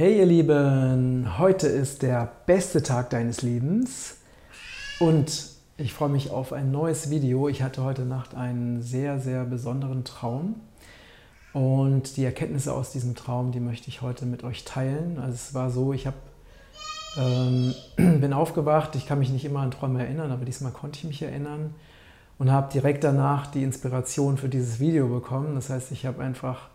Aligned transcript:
Hey 0.00 0.16
ihr 0.16 0.24
Lieben, 0.24 1.36
heute 1.36 1.66
ist 1.66 2.00
der 2.00 2.32
beste 2.46 2.82
Tag 2.82 3.10
deines 3.10 3.42
Lebens 3.42 4.16
und 4.98 5.50
ich 5.76 5.92
freue 5.92 6.08
mich 6.08 6.30
auf 6.30 6.54
ein 6.54 6.70
neues 6.70 7.10
Video. 7.10 7.48
Ich 7.48 7.62
hatte 7.62 7.84
heute 7.84 8.06
Nacht 8.06 8.34
einen 8.34 8.80
sehr, 8.80 9.18
sehr 9.20 9.44
besonderen 9.44 10.04
Traum 10.04 10.54
und 11.52 12.16
die 12.16 12.24
Erkenntnisse 12.24 12.72
aus 12.72 12.92
diesem 12.92 13.14
Traum, 13.14 13.52
die 13.52 13.60
möchte 13.60 13.88
ich 13.88 14.00
heute 14.00 14.24
mit 14.24 14.42
euch 14.42 14.64
teilen. 14.64 15.18
Also 15.18 15.34
es 15.34 15.52
war 15.52 15.70
so, 15.70 15.92
ich 15.92 16.06
habe 16.06 16.16
ähm, 17.18 17.74
bin 17.96 18.32
aufgewacht, 18.32 18.96
ich 18.96 19.06
kann 19.06 19.18
mich 19.18 19.28
nicht 19.28 19.44
immer 19.44 19.60
an 19.60 19.70
Träume 19.70 20.02
erinnern, 20.02 20.32
aber 20.32 20.46
diesmal 20.46 20.72
konnte 20.72 20.98
ich 20.98 21.04
mich 21.04 21.20
erinnern 21.20 21.74
und 22.38 22.50
habe 22.50 22.72
direkt 22.72 23.04
danach 23.04 23.48
die 23.48 23.62
Inspiration 23.62 24.38
für 24.38 24.48
dieses 24.48 24.80
Video 24.80 25.08
bekommen. 25.08 25.56
Das 25.56 25.68
heißt, 25.68 25.92
ich 25.92 26.06
habe 26.06 26.22
einfach 26.22 26.70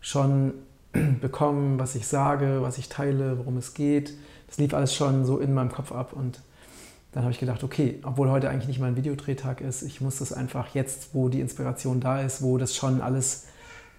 schon 0.00 0.54
bekommen, 1.20 1.78
was 1.78 1.94
ich 1.94 2.06
sage, 2.06 2.58
was 2.62 2.78
ich 2.78 2.88
teile, 2.88 3.38
worum 3.38 3.56
es 3.56 3.74
geht. 3.74 4.14
Das 4.48 4.58
lief 4.58 4.74
alles 4.74 4.94
schon 4.94 5.24
so 5.24 5.38
in 5.38 5.54
meinem 5.54 5.70
Kopf 5.70 5.92
ab 5.92 6.12
und 6.12 6.40
dann 7.12 7.24
habe 7.24 7.32
ich 7.32 7.40
gedacht, 7.40 7.64
okay, 7.64 8.00
obwohl 8.04 8.30
heute 8.30 8.48
eigentlich 8.48 8.68
nicht 8.68 8.80
mein 8.80 8.96
Videodrehtag 8.96 9.60
ist, 9.60 9.82
ich 9.82 10.00
muss 10.00 10.18
das 10.18 10.32
einfach 10.32 10.74
jetzt, 10.74 11.08
wo 11.12 11.28
die 11.28 11.40
Inspiration 11.40 12.00
da 12.00 12.20
ist, 12.20 12.42
wo 12.42 12.56
das 12.56 12.76
schon 12.76 13.00
alles 13.00 13.46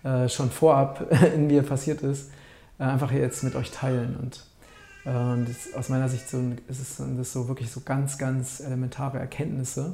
äh, 0.04 0.30
schon 0.30 0.50
vorab 0.50 1.12
in 1.36 1.48
mir 1.48 1.64
passiert 1.64 2.02
ist, 2.02 2.32
äh, 2.80 2.84
einfach 2.84 3.12
jetzt 3.12 3.44
mit 3.44 3.56
euch 3.56 3.72
teilen. 3.72 4.16
Und 4.16 4.46
äh, 5.06 5.46
das, 5.46 5.74
aus 5.76 5.90
meiner 5.90 6.08
Sicht 6.08 6.30
so, 6.30 6.38
ist 6.70 6.80
es 6.80 6.98
sind 6.98 7.20
das 7.20 7.34
so 7.34 7.48
wirklich 7.50 7.70
so 7.70 7.82
ganz, 7.82 8.18
ganz 8.18 8.62
elementare 8.62 9.20
Erkenntnisse. 9.20 9.94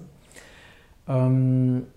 Ähm, 1.08 1.88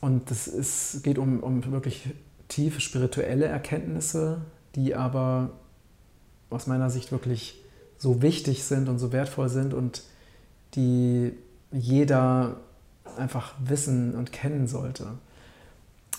und 0.00 0.30
es 0.30 1.00
geht 1.02 1.18
um, 1.18 1.40
um 1.40 1.64
wirklich 1.72 2.10
tiefe 2.48 2.80
spirituelle 2.80 3.46
Erkenntnisse, 3.46 4.42
die 4.74 4.94
aber 4.94 5.50
aus 6.50 6.66
meiner 6.66 6.90
Sicht 6.90 7.12
wirklich 7.12 7.62
so 7.98 8.22
wichtig 8.22 8.64
sind 8.64 8.88
und 8.88 8.98
so 8.98 9.12
wertvoll 9.12 9.48
sind 9.48 9.74
und 9.74 10.02
die 10.74 11.32
jeder 11.72 12.56
einfach 13.16 13.54
wissen 13.64 14.14
und 14.14 14.32
kennen 14.32 14.66
sollte. 14.66 15.06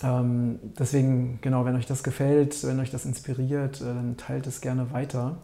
Ähm, 0.02 0.58
deswegen, 0.78 1.38
genau, 1.42 1.64
wenn 1.64 1.76
euch 1.76 1.86
das 1.86 2.02
gefällt, 2.02 2.64
wenn 2.64 2.80
euch 2.80 2.90
das 2.90 3.04
inspiriert, 3.04 3.80
äh, 3.80 3.84
dann 3.84 4.16
teilt 4.16 4.46
es 4.46 4.60
gerne 4.60 4.92
weiter. 4.92 5.38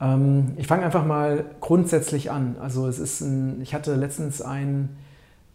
Ähm, 0.00 0.52
ich 0.56 0.66
fange 0.66 0.84
einfach 0.84 1.04
mal 1.04 1.44
grundsätzlich 1.60 2.30
an. 2.30 2.56
Also 2.60 2.86
es 2.86 2.98
ist 2.98 3.20
ein, 3.20 3.60
ich 3.62 3.74
hatte 3.74 3.94
letztens 3.94 4.42
ein 4.42 4.96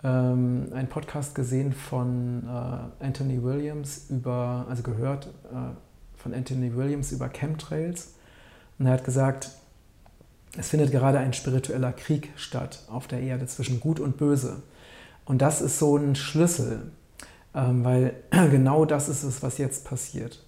ähm, 0.03 0.67
einen 0.73 0.87
Podcast 0.87 1.35
gesehen 1.35 1.73
von 1.73 2.43
äh, 2.47 3.05
Anthony 3.05 3.43
Williams 3.43 4.07
über, 4.09 4.65
also 4.69 4.83
gehört 4.83 5.27
äh, 5.51 5.73
von 6.15 6.33
Anthony 6.33 6.75
Williams 6.75 7.11
über 7.11 7.29
Chemtrails. 7.29 8.13
Und 8.79 8.87
er 8.87 8.93
hat 8.93 9.03
gesagt, 9.03 9.51
es 10.57 10.69
findet 10.69 10.91
gerade 10.91 11.19
ein 11.19 11.33
spiritueller 11.33 11.93
Krieg 11.93 12.31
statt 12.35 12.83
auf 12.89 13.07
der 13.07 13.21
Erde 13.21 13.45
zwischen 13.45 13.79
Gut 13.79 13.99
und 13.99 14.17
Böse. 14.17 14.63
Und 15.25 15.41
das 15.41 15.61
ist 15.61 15.79
so 15.79 15.95
ein 15.97 16.15
Schlüssel, 16.15 16.91
ähm, 17.53 17.83
weil 17.83 18.15
genau 18.31 18.85
das 18.85 19.07
ist 19.07 19.23
es, 19.23 19.43
was 19.43 19.57
jetzt 19.57 19.85
passiert. 19.85 20.43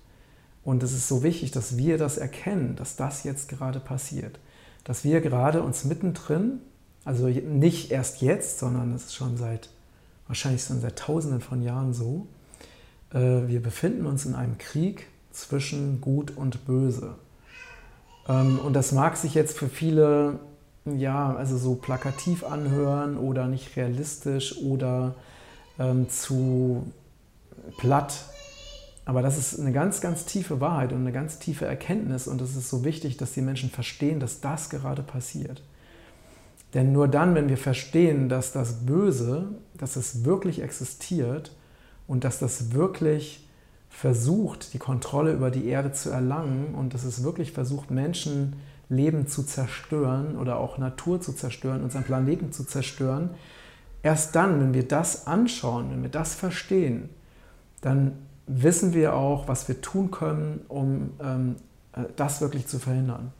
Und 0.64 0.81
es 0.81 0.94
ist 0.94 1.08
so 1.08 1.24
wichtig, 1.24 1.52
dass 1.52 1.78
wir 1.78 1.98
das 1.98 2.18
erkennen, 2.18 2.76
dass 2.76 2.96
das 2.96 3.24
jetzt 3.24 3.50
gerade 3.50 3.80
passiert. 3.80 4.40
Dass 4.84 5.04
wir 5.04 5.22
gerade 5.22 5.62
uns 5.62 5.84
mittendrin 5.84 6.59
also 7.06 7.28
nicht 7.28 7.92
erst 7.92 8.22
jetzt, 8.22 8.59
sondern 8.59 8.94
es 8.94 9.06
ist 9.06 9.16
schon 9.16 9.38
seit, 9.38 9.70
wahrscheinlich 10.28 10.64
schon 10.64 10.80
seit 10.80 10.98
tausenden 10.98 11.41
von 11.41 11.62
Jahren 11.62 11.94
so. 11.94 12.28
Äh, 13.14 13.47
wir 13.47 13.62
befinden 13.62 14.06
uns 14.06 14.25
in 14.25 14.36
einem 14.36 14.58
Krieg 14.58 15.08
zwischen 15.31 16.00
Gut 16.00 16.36
und 16.36 16.66
Böse. 16.66 17.16
Ähm, 18.28 18.59
und 18.59 18.74
das 18.74 18.91
mag 18.91 19.18
sich 19.18 19.34
jetzt 19.34 19.58
für 19.58 19.68
viele, 19.68 20.40
ja, 20.86 21.36
also 21.36 21.58
so 21.58 21.75
plakativ 21.75 22.44
anhören 22.44 23.18
oder 23.18 23.47
nicht 23.47 23.75
realistisch 23.75 24.58
oder 24.58 25.16
ähm, 25.80 26.09
zu 26.09 26.88
platt. 27.78 28.25
Aber 29.06 29.22
das 29.22 29.38
ist 29.38 29.59
eine 29.59 29.74
ganz, 29.74 30.00
ganz 30.00 30.25
tiefe 30.25 30.62
Wahrheit 30.62 30.94
und 30.94 31.00
eine 31.00 31.12
ganz 31.12 31.40
tiefe 31.40 31.66
Erkenntnis. 31.66 32.28
Und 32.28 32.41
es 32.41 32.56
ist 32.56 32.70
so 32.70 32.85
wichtig, 32.85 33.18
dass 33.18 33.34
die 33.34 33.41
Menschen 33.41 33.70
verstehen, 33.70 34.22
dass 34.22 34.40
das 34.40 34.70
gerade 34.70 35.03
passiert. 35.03 35.62
Denn 36.73 36.91
nur 36.91 37.07
dann, 37.07 37.35
wenn 37.35 37.50
wir 37.50 37.57
verstehen, 37.57 38.29
dass 38.29 38.51
das 38.51 38.85
Böse, 38.85 39.50
dass 39.78 39.95
es 39.95 40.25
wirklich 40.25 40.61
existiert 40.61 41.56
und 42.07 42.23
dass 42.23 42.39
das 42.39 42.73
wirklich 42.73 43.47
versucht, 43.89 44.73
die 44.73 44.79
Kontrolle 44.79 45.34
über 45.34 45.51
die 45.51 45.67
Erde 45.67 45.91
zu 45.91 46.09
erlangen 46.09 46.73
und 46.73 46.94
dass 46.95 47.03
es 47.03 47.23
wirklich 47.23 47.51
versucht, 47.51 47.91
Menschenleben 47.91 49.28
zu 49.28 49.44
zerstören 49.44 50.35
oder 50.35 50.57
auch 50.57 50.79
Natur 50.79 51.22
zu 51.22 51.34
zerstören, 51.34 51.84
unseren 51.84 52.03
Planeten 52.03 52.51
zu 52.51 52.63
zerstören, 52.63 53.29
erst 54.01 54.35
dann, 54.35 54.59
wenn 54.59 54.73
wir 54.73 54.88
das 54.88 55.28
anschauen, 55.28 55.91
wenn 55.91 56.01
wir 56.01 56.09
das 56.09 56.34
verstehen, 56.34 57.09
dann 57.81 58.13
wissen 58.47 58.94
wir 58.94 59.13
auch, 59.13 59.47
was 59.47 59.67
wir 59.67 59.81
tun 59.81 60.09
können, 60.09 60.61
um 60.67 61.11
ähm, 61.22 61.55
äh, 61.94 62.03
das 62.16 62.41
wirklich 62.41 62.67
zu 62.67 62.79
verhindern. 62.79 63.31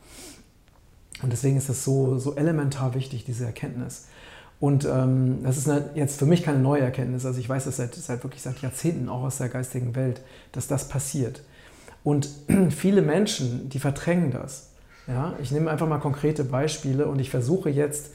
Und 1.24 1.32
deswegen 1.32 1.58
ist 1.58 1.70
es 1.70 1.84
so, 1.84 2.20
so 2.20 2.36
elementar 2.36 2.94
wichtig, 2.94 3.24
diese 3.24 3.46
Erkenntnis. 3.46 4.06
Und 4.60 4.86
ähm, 4.86 5.40
das 5.44 5.58
ist 5.58 5.70
eine, 5.70 5.90
jetzt 5.96 6.20
für 6.20 6.26
mich 6.26 6.44
keine 6.44 6.60
neue 6.60 6.82
Erkenntnis. 6.82 7.26
Also 7.26 7.40
ich 7.40 7.50
weiß 7.50 7.66
das 7.66 7.78
seit, 7.78 7.96
seit 7.96 8.24
wirklich 8.24 8.42
seit 8.42 8.62
Jahrzehnten 8.62 9.10
auch 9.10 9.24
aus 9.24 9.38
der 9.38 9.50
geistigen 9.50 9.96
Welt, 9.96 10.22
dass 10.52 10.68
das 10.68 10.88
passiert. 10.88 11.42
Und 12.04 12.30
viele 12.70 13.02
Menschen, 13.02 13.70
die 13.70 13.80
verdrängen 13.80 14.32
das. 14.32 14.70
Ja? 15.08 15.34
Ich 15.42 15.52
nehme 15.52 15.72
einfach 15.72 15.88
mal 15.88 16.00
konkrete 16.00 16.44
Beispiele 16.44 17.08
und 17.08 17.20
ich 17.20 17.30
versuche 17.30 17.70
jetzt 17.70 18.12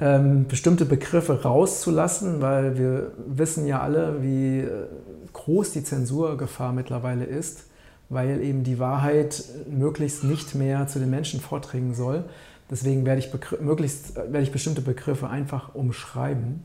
ähm, 0.00 0.46
bestimmte 0.46 0.84
Begriffe 0.84 1.42
rauszulassen, 1.42 2.40
weil 2.40 2.78
wir 2.78 3.12
wissen 3.26 3.66
ja 3.66 3.80
alle, 3.80 4.22
wie 4.22 4.60
äh, 4.60 4.86
groß 5.32 5.72
die 5.72 5.84
Zensurgefahr 5.84 6.72
mittlerweile 6.72 7.24
ist 7.24 7.64
weil 8.12 8.42
eben 8.42 8.64
die 8.64 8.78
Wahrheit 8.78 9.42
möglichst 9.70 10.24
nicht 10.24 10.54
mehr 10.54 10.86
zu 10.86 10.98
den 10.98 11.10
Menschen 11.10 11.40
vordringen 11.40 11.94
soll. 11.94 12.24
Deswegen 12.70 13.04
werde 13.04 13.20
ich, 13.20 13.30
möglichst, 13.60 14.16
werde 14.16 14.42
ich 14.42 14.52
bestimmte 14.52 14.82
Begriffe 14.82 15.28
einfach 15.28 15.74
umschreiben. 15.74 16.64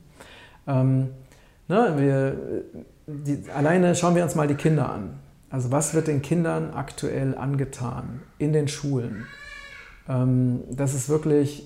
Ähm, 0.68 1.09
ne, 1.68 1.94
wir, 1.97 2.63
die, 3.07 3.50
alleine 3.52 3.96
schauen 3.96 4.16
wir 4.16 4.24
uns 4.24 4.36
mal 4.36 4.47
die 4.47 4.56
Kinder 4.56 4.90
an. 4.90 5.19
Also 5.50 5.72
was 5.72 5.94
wird 5.94 6.07
den 6.07 6.22
Kindern 6.22 6.74
aktuell 6.74 7.38
angetan 7.38 8.22
in 8.38 8.53
den 8.53 8.68
Schulen? 8.68 9.25
Ähm, 10.09 10.62
das 10.69 10.94
ist 10.94 11.09
wirklich 11.09 11.63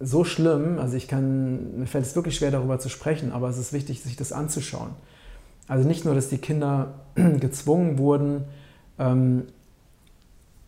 so 0.00 0.24
schlimm. 0.24 0.78
Also 0.78 0.96
ich 0.96 1.08
kann, 1.08 1.78
mir 1.78 1.86
fällt 1.86 2.04
es 2.04 2.16
wirklich 2.16 2.36
schwer 2.36 2.50
darüber 2.50 2.78
zu 2.78 2.88
sprechen, 2.88 3.32
aber 3.32 3.48
es 3.48 3.58
ist 3.58 3.72
wichtig, 3.72 4.02
sich 4.02 4.16
das 4.16 4.32
anzuschauen. 4.32 4.90
Also 5.68 5.86
nicht 5.86 6.04
nur, 6.04 6.14
dass 6.14 6.28
die 6.28 6.38
Kinder 6.38 6.94
gezwungen 7.14 7.98
wurden, 7.98 8.44
ähm, 8.98 9.44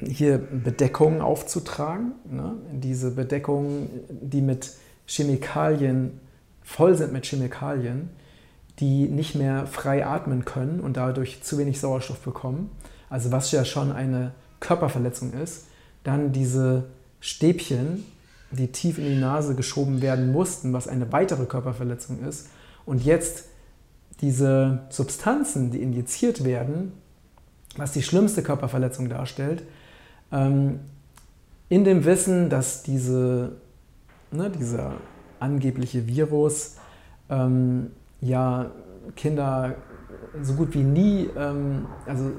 hier 0.00 0.38
Bedeckungen 0.38 1.20
aufzutragen. 1.20 2.12
Ne? 2.30 2.54
Diese 2.72 3.12
Bedeckungen, 3.12 3.88
die 4.08 4.40
mit 4.40 4.72
Chemikalien 5.06 6.20
voll 6.64 6.96
sind 6.96 7.12
mit 7.12 7.26
Chemikalien, 7.26 8.10
die 8.80 9.08
nicht 9.08 9.34
mehr 9.36 9.66
frei 9.66 10.04
atmen 10.04 10.44
können 10.44 10.80
und 10.80 10.96
dadurch 10.96 11.42
zu 11.42 11.58
wenig 11.58 11.78
Sauerstoff 11.78 12.18
bekommen. 12.20 12.70
Also 13.08 13.30
was 13.30 13.52
ja 13.52 13.64
schon 13.64 13.92
eine 13.92 14.32
Körperverletzung 14.60 15.32
ist. 15.34 15.66
Dann 16.02 16.32
diese 16.32 16.86
Stäbchen, 17.20 18.04
die 18.50 18.72
tief 18.72 18.98
in 18.98 19.04
die 19.04 19.20
Nase 19.20 19.54
geschoben 19.54 20.02
werden 20.02 20.32
mussten, 20.32 20.72
was 20.72 20.88
eine 20.88 21.12
weitere 21.12 21.44
Körperverletzung 21.44 22.20
ist. 22.26 22.48
Und 22.84 23.04
jetzt 23.04 23.44
diese 24.20 24.82
Substanzen, 24.90 25.70
die 25.70 25.82
injiziert 25.82 26.44
werden, 26.44 26.92
was 27.76 27.92
die 27.92 28.02
schlimmste 28.02 28.42
Körperverletzung 28.42 29.08
darstellt, 29.08 29.62
ähm, 30.32 30.80
in 31.68 31.84
dem 31.84 32.04
Wissen, 32.04 32.50
dass 32.50 32.82
diese, 32.82 33.52
ne, 34.30 34.50
dieser 34.50 34.94
angebliche 35.40 36.06
Virus 36.06 36.76
ähm, 37.28 37.90
ja 38.20 38.70
Kinder 39.16 39.76
so 40.42 40.54
gut 40.54 40.74
wie 40.74 40.82
nie, 40.82 41.28
ähm, 41.36 41.86
also 42.06 42.32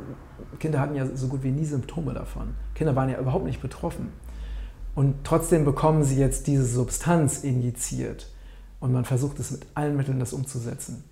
Kinder 0.59 0.79
hatten 0.79 0.95
ja 0.95 1.05
so 1.15 1.27
gut 1.27 1.43
wie 1.43 1.51
nie 1.51 1.65
Symptome 1.65 2.13
davon. 2.13 2.55
Kinder 2.73 2.95
waren 2.95 3.09
ja 3.09 3.19
überhaupt 3.19 3.45
nicht 3.45 3.61
betroffen. 3.61 4.11
Und 4.95 5.15
trotzdem 5.23 5.65
bekommen 5.65 6.03
sie 6.03 6.17
jetzt 6.17 6.47
diese 6.47 6.65
Substanz 6.65 7.43
injiziert. 7.43 8.27
Und 8.79 8.93
man 8.93 9.05
versucht 9.05 9.39
es 9.39 9.51
mit 9.51 9.65
allen 9.75 9.97
Mitteln, 9.97 10.19
das 10.19 10.33
umzusetzen. 10.33 11.03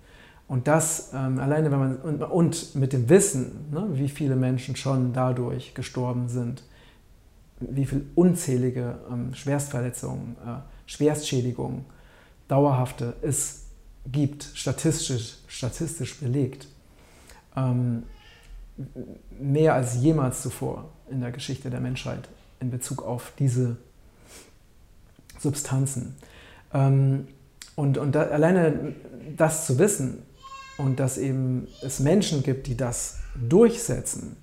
Und 0.46 0.68
das 0.68 1.10
ähm, 1.14 1.38
alleine, 1.38 1.70
wenn 1.70 1.78
man 1.78 1.96
und, 1.96 2.22
und 2.22 2.74
mit 2.74 2.92
dem 2.92 3.08
Wissen, 3.08 3.70
ne, 3.70 3.88
wie 3.92 4.08
viele 4.08 4.36
Menschen 4.36 4.76
schon 4.76 5.12
dadurch 5.12 5.74
gestorben 5.74 6.28
sind, 6.28 6.62
wie 7.60 7.86
viele 7.86 8.02
unzählige 8.14 8.98
ähm, 9.10 9.34
Schwerstverletzungen, 9.34 10.36
äh, 10.44 10.58
Schwerstschädigungen, 10.86 11.86
dauerhafte 12.46 13.14
es 13.22 13.64
gibt, 14.06 14.44
statistisch, 14.54 15.38
statistisch 15.46 16.20
belegt, 16.20 16.68
ähm, 17.56 18.02
mehr 19.40 19.74
als 19.74 19.96
jemals 20.02 20.42
zuvor 20.42 20.90
in 21.10 21.20
der 21.20 21.32
Geschichte 21.32 21.70
der 21.70 21.80
Menschheit 21.80 22.28
in 22.60 22.70
Bezug 22.70 23.02
auf 23.02 23.32
diese 23.38 23.76
Substanzen. 25.38 26.16
Ähm, 26.74 27.28
und 27.76 27.96
und 27.96 28.12
da, 28.12 28.24
alleine 28.24 28.94
das 29.36 29.66
zu 29.66 29.78
wissen 29.78 30.22
und 30.76 31.00
dass 31.00 31.18
eben 31.18 31.68
es 31.82 32.00
Menschen 32.00 32.42
gibt, 32.42 32.66
die 32.66 32.76
das 32.76 33.18
durchsetzen 33.34 34.36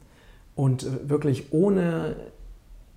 und 0.56 1.10
wirklich 1.10 1.52
ohne, 1.52 2.16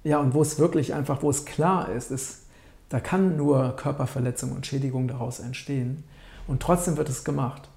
ja, 0.02 0.18
und 0.20 0.34
wo 0.34 0.42
es 0.42 0.58
wirklich 0.58 0.94
einfach, 0.94 1.22
wo 1.22 1.30
es 1.30 1.44
klar 1.44 1.90
ist, 1.90 2.10
ist 2.10 2.44
da 2.88 3.00
kann 3.00 3.36
nur 3.36 3.74
Körperverletzung 3.76 4.52
und 4.52 4.66
Schädigung 4.66 5.08
daraus 5.08 5.40
entstehen. 5.40 6.04
Und 6.46 6.62
trotzdem 6.62 6.96
wird 6.96 7.08
es 7.08 7.24
gemacht. 7.24 7.68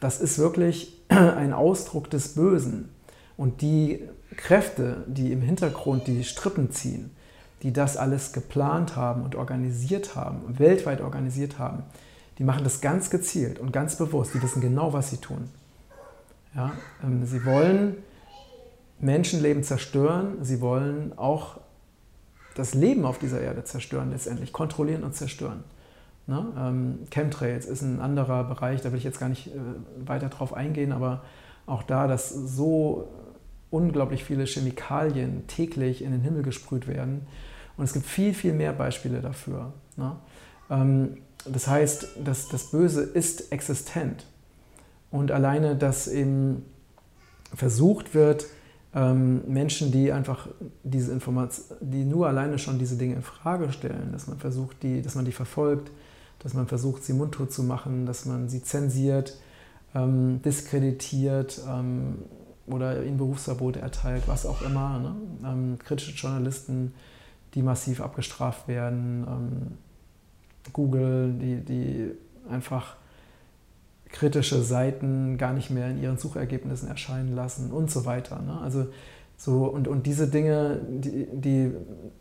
Das 0.00 0.20
ist 0.20 0.38
wirklich 0.38 0.96
ein 1.08 1.52
Ausdruck 1.52 2.10
des 2.10 2.34
Bösen. 2.34 2.88
Und 3.36 3.60
die 3.60 4.02
Kräfte, 4.36 5.04
die 5.06 5.30
im 5.30 5.42
Hintergrund 5.42 6.06
die 6.06 6.24
Strippen 6.24 6.72
ziehen, 6.72 7.10
die 7.62 7.72
das 7.72 7.96
alles 7.96 8.32
geplant 8.32 8.96
haben 8.96 9.22
und 9.22 9.34
organisiert 9.34 10.16
haben, 10.16 10.58
weltweit 10.58 11.00
organisiert 11.00 11.58
haben, 11.58 11.84
die 12.38 12.44
machen 12.44 12.64
das 12.64 12.80
ganz 12.80 13.10
gezielt 13.10 13.58
und 13.58 13.72
ganz 13.72 13.96
bewusst. 13.96 14.34
Die 14.34 14.42
wissen 14.42 14.60
genau, 14.60 14.92
was 14.92 15.10
sie 15.10 15.18
tun. 15.18 15.48
Ja, 16.54 16.72
ähm, 17.02 17.24
sie 17.24 17.44
wollen 17.44 17.96
Menschenleben 18.98 19.62
zerstören. 19.62 20.38
Sie 20.42 20.60
wollen 20.60 21.16
auch 21.16 21.60
das 22.54 22.74
Leben 22.74 23.04
auf 23.04 23.18
dieser 23.18 23.40
Erde 23.40 23.64
zerstören, 23.64 24.10
letztendlich 24.10 24.52
kontrollieren 24.52 25.04
und 25.04 25.14
zerstören. 25.14 25.64
Ne? 26.26 26.44
Ähm, 26.58 26.98
Chemtrails 27.10 27.66
ist 27.66 27.82
ein 27.82 28.00
anderer 28.00 28.44
Bereich, 28.44 28.80
da 28.80 28.90
will 28.90 28.98
ich 28.98 29.04
jetzt 29.04 29.20
gar 29.20 29.28
nicht 29.28 29.48
äh, 29.48 29.50
weiter 30.04 30.28
drauf 30.28 30.54
eingehen, 30.54 30.92
aber 30.92 31.22
auch 31.66 31.82
da, 31.82 32.06
dass 32.06 32.30
so 32.30 33.08
unglaublich 33.70 34.24
viele 34.24 34.44
Chemikalien 34.44 35.46
täglich 35.46 36.02
in 36.02 36.12
den 36.12 36.22
Himmel 36.22 36.42
gesprüht 36.42 36.88
werden. 36.88 37.26
Und 37.76 37.84
es 37.84 37.92
gibt 37.92 38.06
viel, 38.06 38.32
viel 38.32 38.54
mehr 38.54 38.72
Beispiele 38.72 39.20
dafür. 39.20 39.72
Ne? 39.96 40.16
Ähm, 40.70 41.18
das 41.44 41.68
heißt, 41.68 42.08
das, 42.24 42.48
das 42.48 42.70
Böse 42.70 43.02
ist 43.02 43.52
existent. 43.52 44.26
Und 45.10 45.30
alleine, 45.30 45.76
dass 45.76 46.08
eben 46.08 46.64
versucht 47.54 48.14
wird, 48.14 48.46
ähm, 48.94 49.42
Menschen, 49.46 49.92
die 49.92 50.10
einfach 50.10 50.48
diese 50.82 51.12
Information, 51.12 51.76
die 51.80 52.04
nur 52.04 52.26
alleine 52.26 52.58
schon 52.58 52.78
diese 52.78 52.96
Dinge 52.96 53.14
in 53.14 53.22
Frage 53.22 53.72
stellen, 53.72 54.10
dass 54.12 54.26
man 54.26 54.38
versucht, 54.38 54.82
die, 54.82 55.02
dass 55.02 55.14
man 55.14 55.24
die 55.24 55.32
verfolgt, 55.32 55.90
dass 56.40 56.54
man 56.54 56.66
versucht, 56.66 57.04
sie 57.04 57.12
mundtot 57.12 57.52
zu 57.52 57.62
machen, 57.62 58.06
dass 58.06 58.24
man 58.24 58.48
sie 58.48 58.62
zensiert, 58.62 59.38
ähm, 59.94 60.40
diskreditiert 60.42 61.60
ähm, 61.68 62.18
oder 62.66 63.04
ihnen 63.04 63.18
Berufsverbote 63.18 63.80
erteilt, 63.80 64.24
was 64.26 64.46
auch 64.46 64.62
immer. 64.62 64.98
Ne? 64.98 65.16
Ähm, 65.44 65.78
kritische 65.78 66.12
Journalisten, 66.12 66.94
die 67.54 67.62
massiv 67.62 68.00
abgestraft 68.00 68.66
werden, 68.66 69.26
ähm, 69.28 69.78
Google, 70.72 71.34
die, 71.34 71.56
die 71.56 72.10
einfach 72.50 72.96
kritische 74.08 74.62
Seiten 74.62 75.36
gar 75.36 75.52
nicht 75.52 75.70
mehr 75.70 75.90
in 75.90 76.00
ihren 76.02 76.16
Suchergebnissen 76.16 76.88
erscheinen 76.88 77.34
lassen 77.34 77.70
und 77.70 77.90
so 77.90 78.04
weiter. 78.04 78.40
Ne? 78.40 78.58
Also 78.60 78.86
so, 79.36 79.66
und, 79.66 79.86
und 79.86 80.06
diese 80.06 80.28
Dinge, 80.28 80.80
die, 80.88 81.26
die 81.32 81.72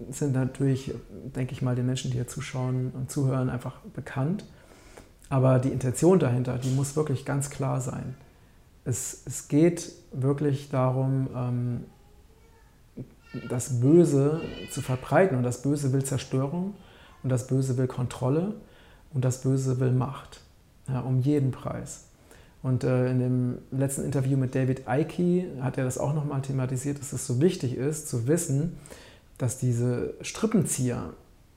sind 0.09 0.33
natürlich, 0.33 0.94
denke 1.36 1.53
ich 1.53 1.62
mal, 1.62 1.75
den 1.75 1.86
Menschen, 1.86 2.12
die 2.12 2.18
hier 2.18 2.27
zuschauen 2.27 2.92
und 2.94 3.09
zuhören, 3.09 3.50
einfach 3.50 3.80
bekannt. 3.94 4.45
Aber 5.30 5.59
die 5.59 5.69
Intention 5.69 6.19
dahinter, 6.19 6.57
die 6.57 6.69
muss 6.69 6.95
wirklich 6.95 7.25
ganz 7.25 7.50
klar 7.50 7.80
sein. 7.80 8.15
Es, 8.83 9.24
es 9.25 9.48
geht 9.48 9.91
wirklich 10.12 10.69
darum, 10.69 11.30
ähm, 11.36 11.86
das 13.50 13.80
Böse 13.80 14.41
zu 14.71 14.81
verbreiten. 14.81 15.38
Und 15.38 15.44
das 15.44 15.62
Böse 15.62 15.94
will 15.94 16.03
Zerstörung 16.03 16.74
und 17.25 17.30
das 17.30 17.48
Böse 17.48 17.75
will 17.77 17.88
Kontrolle 17.88 18.54
und 19.12 19.25
das 19.25 19.42
Böse 19.42 19.80
will 19.80 19.92
Macht 19.92 20.42
ja, 20.88 21.00
um 21.00 21.19
jeden 21.19 21.50
Preis. 21.50 22.06
Und 22.62 22.83
äh, 22.83 23.10
in 23.10 23.18
dem 23.18 23.57
letzten 23.72 24.04
Interview 24.06 24.38
mit 24.38 24.54
David 24.54 24.83
Icke 24.88 25.48
hat 25.60 25.80
er 25.80 25.86
das 25.86 25.98
auch 25.98 26.13
nochmal 26.13 26.44
thematisiert, 26.44 27.00
dass 27.00 27.13
es 27.13 27.25
so 27.25 27.42
wichtig 27.42 27.75
ist, 27.77 28.07
zu 28.07 28.27
wissen, 28.27 28.77
dass 29.39 29.57
diese 29.57 30.13
Strippenzieher 30.22 31.13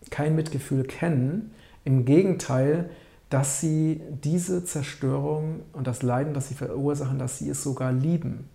kein 0.08 0.34
Mitgefühl 0.34 0.84
kennen. 0.84 1.50
Im 1.84 2.06
Gegenteil, 2.06 2.88
dass 3.28 3.60
sie 3.60 4.00
diese 4.24 4.64
Zerstörung 4.64 5.60
und 5.74 5.86
das 5.86 6.02
Leiden, 6.02 6.32
das 6.32 6.48
sie 6.48 6.54
verursachen, 6.54 7.18
dass 7.18 7.36
sie 7.36 7.50
es 7.50 7.62
sogar 7.62 7.92
lieben. 7.92 8.48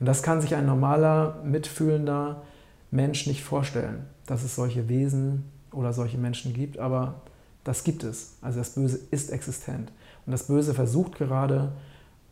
Und 0.00 0.06
das 0.06 0.22
kann 0.22 0.40
sich 0.40 0.54
ein 0.54 0.64
normaler, 0.64 1.42
mitfühlender 1.44 2.44
Mensch 2.90 3.26
nicht 3.26 3.44
vorstellen, 3.44 4.06
dass 4.24 4.42
es 4.42 4.54
solche 4.54 4.88
Wesen 4.88 5.44
oder 5.76 5.92
solche 5.92 6.18
Menschen 6.18 6.52
gibt, 6.52 6.78
aber 6.78 7.20
das 7.64 7.84
gibt 7.84 8.04
es. 8.04 8.36
Also 8.42 8.58
das 8.58 8.70
Böse 8.70 8.98
ist 9.10 9.30
existent. 9.30 9.92
Und 10.24 10.32
das 10.32 10.46
Böse 10.46 10.74
versucht 10.74 11.16
gerade 11.16 11.72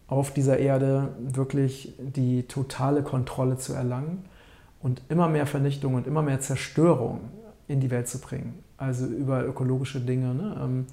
auf 0.06 0.32
dieser 0.32 0.58
Erde 0.58 1.08
wirklich 1.18 1.94
die 1.98 2.44
totale 2.44 3.02
Kontrolle 3.02 3.56
zu 3.56 3.72
erlangen 3.72 4.24
und 4.82 5.02
immer 5.08 5.28
mehr 5.28 5.46
Vernichtung 5.46 5.94
und 5.94 6.06
immer 6.06 6.22
mehr 6.22 6.40
Zerstörung 6.40 7.20
in 7.68 7.80
die 7.80 7.90
Welt 7.90 8.08
zu 8.08 8.18
bringen. 8.18 8.58
Also 8.76 9.06
über 9.06 9.44
ökologische 9.44 10.00
Dinge. 10.00 10.34
Ne? 10.34 10.56
Ähm, 10.62 10.86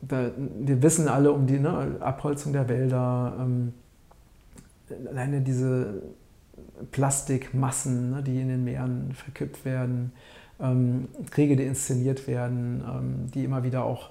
da, 0.00 0.30
wir 0.58 0.82
wissen 0.82 1.08
alle 1.08 1.32
um 1.32 1.46
die 1.46 1.60
ne, 1.60 1.96
Abholzung 2.00 2.52
der 2.52 2.68
Wälder, 2.68 3.36
ähm, 3.38 3.72
alleine 5.08 5.40
diese 5.40 6.02
Plastikmassen, 6.90 8.10
ne, 8.10 8.22
die 8.22 8.40
in 8.40 8.48
den 8.48 8.64
Meeren 8.64 9.12
verkippt 9.12 9.64
werden, 9.64 10.12
ähm, 10.62 11.08
Kriege, 11.30 11.56
die 11.56 11.64
inszeniert 11.64 12.26
werden, 12.26 12.82
ähm, 12.86 13.30
die 13.32 13.44
immer 13.44 13.64
wieder 13.64 13.84
auch 13.84 14.10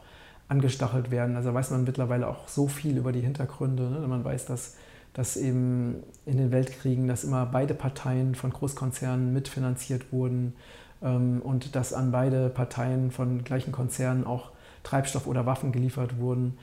angestachelt 0.50 1.10
werden. 1.10 1.38
Also 1.38 1.54
weiß 1.54 1.72
man 1.72 1.86
mittlerweile 1.86 2.28
auch 2.28 2.48
so 2.48 2.68
viel 2.68 2.98
über 2.98 3.14
die 3.14 3.22
Hintergründe. 3.22 3.84
Ne? 3.84 4.06
Man 4.08 4.24
weiß, 4.26 4.46
dass, 4.46 4.76
dass 5.14 5.38
eben 5.38 6.04
in 6.26 6.38
den 6.38 6.52
Weltkriegen, 6.52 7.08
dass 7.08 7.24
immer 7.24 7.46
beide 7.46 7.74
Parteien 7.74 8.36
von 8.36 8.52
Großkonzernen 8.52 9.32
mitfinanziert 9.32 10.12
wurden 10.12 10.54
ähm, 11.02 11.42
und 11.42 11.76
dass 11.76 11.94
an 11.94 12.12
beide 12.12 12.50
Parteien 12.50 13.12
von 13.12 13.46
gleichen 13.46 13.72
Konzernen 13.72 14.26
auch 14.26 14.52
Treibstoff 14.84 15.26
oder 15.26 15.46
Waffen 15.46 15.72
geliefert 15.72 16.20
wurden. 16.20 16.58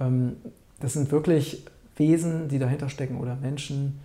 Ähm, 0.00 0.36
das 0.80 0.94
sind 0.94 1.12
wirklich 1.12 1.66
Wesen, 1.96 2.48
die 2.48 2.58
dahinter 2.58 2.88
stecken 2.88 3.18
oder 3.18 3.36
Menschen, 3.36 4.00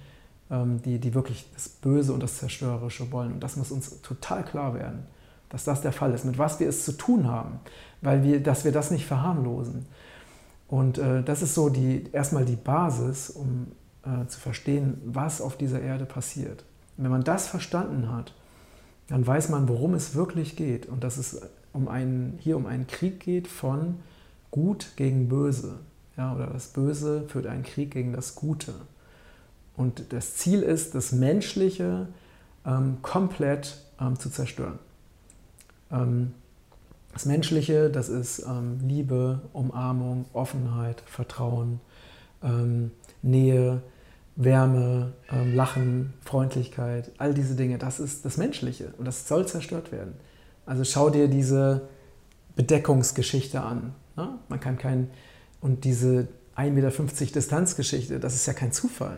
ähm, 0.51 0.81
die, 0.81 1.00
die 1.00 1.13
wirklich 1.13 1.50
das 1.53 1.69
Böse 1.69 2.12
und 2.12 2.22
das 2.22 2.39
Zerstörerische 2.39 3.10
wollen. 3.13 3.34
Und 3.34 3.39
das 3.39 3.55
muss 3.55 3.72
uns 3.72 4.01
total 4.01 4.43
klar 4.43 4.74
werden 4.74 5.05
dass 5.50 5.63
das 5.63 5.82
der 5.82 5.91
Fall 5.91 6.13
ist, 6.13 6.25
mit 6.25 6.38
was 6.38 6.60
wir 6.60 6.70
es 6.70 6.86
zu 6.86 6.94
tun 6.94 7.27
haben, 7.27 7.60
weil 8.01 8.24
wir, 8.24 8.41
dass 8.41 8.65
wir 8.65 8.72
das 8.72 8.91
nicht 8.91 9.06
verharmlosen. 9.06 9.86
Und 10.68 11.00
äh, 11.00 11.24
das 11.24 11.41
ist 11.41 11.56
so 11.56 11.70
die, 11.70 12.06
erstmal 12.12 12.46
die 12.46 12.56
Basis, 12.56 13.29
um 13.29 13.72
äh, 14.03 14.27
zu 14.27 14.39
verstehen, 14.39 15.01
was 15.06 15.41
auf 15.41 15.58
dieser 15.58 15.82
Erde 15.82 16.06
passiert. 16.06 16.63
Und 16.98 17.06
wenn 17.06 17.12
man 17.12 17.24
das 17.24 17.48
verstanden 17.48 18.12
hat, 18.12 18.34
dann 19.08 19.25
weiß 19.25 19.50
man, 19.50 19.68
worum 19.68 19.96
es 19.96 20.13
wirklich 20.13 20.56
geht 20.56 20.86
und 20.86 21.03
dass 21.03 21.18
es 21.18 21.41
um 21.74 21.88
einen, 21.88 22.38
hier 22.39 22.58
um 22.58 22.68
einen 22.68 22.88
Krieg 22.88 23.20
geht 23.20 23.48
von 23.48 23.96
Gut 24.51 24.94
gegen 24.96 25.29
Böse. 25.29 25.79
Ja, 26.18 26.36
oder 26.36 26.48
das 26.48 26.68
Böse 26.68 27.25
führt 27.27 27.48
einen 27.48 27.63
Krieg 27.63 27.91
gegen 27.91 28.13
das 28.13 28.36
Gute. 28.36 28.74
Und 29.77 30.12
das 30.12 30.36
Ziel 30.36 30.62
ist, 30.62 30.94
das 30.94 31.12
Menschliche 31.12 32.08
ähm, 32.65 32.98
komplett 33.01 33.77
ähm, 34.00 34.20
zu 34.20 34.29
zerstören. 34.29 34.79
Ähm, 35.91 36.34
das 37.13 37.25
Menschliche, 37.25 37.89
das 37.89 38.10
ist 38.10 38.39
ähm, 38.39 38.79
Liebe, 38.88 39.41
Umarmung, 39.53 40.25
Offenheit, 40.34 41.03
Vertrauen, 41.05 41.81
ähm, 42.43 42.91
Nähe, 43.22 43.81
Wärme, 44.36 45.12
Lachen, 45.53 46.13
Freundlichkeit, 46.24 47.12
all 47.17 47.34
diese 47.34 47.55
Dinge, 47.55 47.77
das 47.77 48.00
ist 48.00 48.24
das 48.24 48.38
Menschliche 48.38 48.93
und 48.98 49.03
das 49.03 49.27
soll 49.27 49.46
zerstört 49.46 49.91
werden. 49.91 50.13
Also 50.65 50.86
schau 50.86 51.10
dir 51.10 51.27
diese 51.27 51.89
Bedeckungsgeschichte 52.55 53.60
an. 53.62 53.93
Ne? 54.15 54.38
Man 54.48 54.60
kann 54.60 54.77
kein, 54.77 55.10
und 55.60 55.84
diese 55.84 56.29
1,50 56.55 56.69
Meter 56.69 57.34
Distanzgeschichte, 57.34 58.19
das 58.19 58.36
ist 58.36 58.46
ja 58.46 58.53
kein 58.53 58.72
Zufall. 58.72 59.17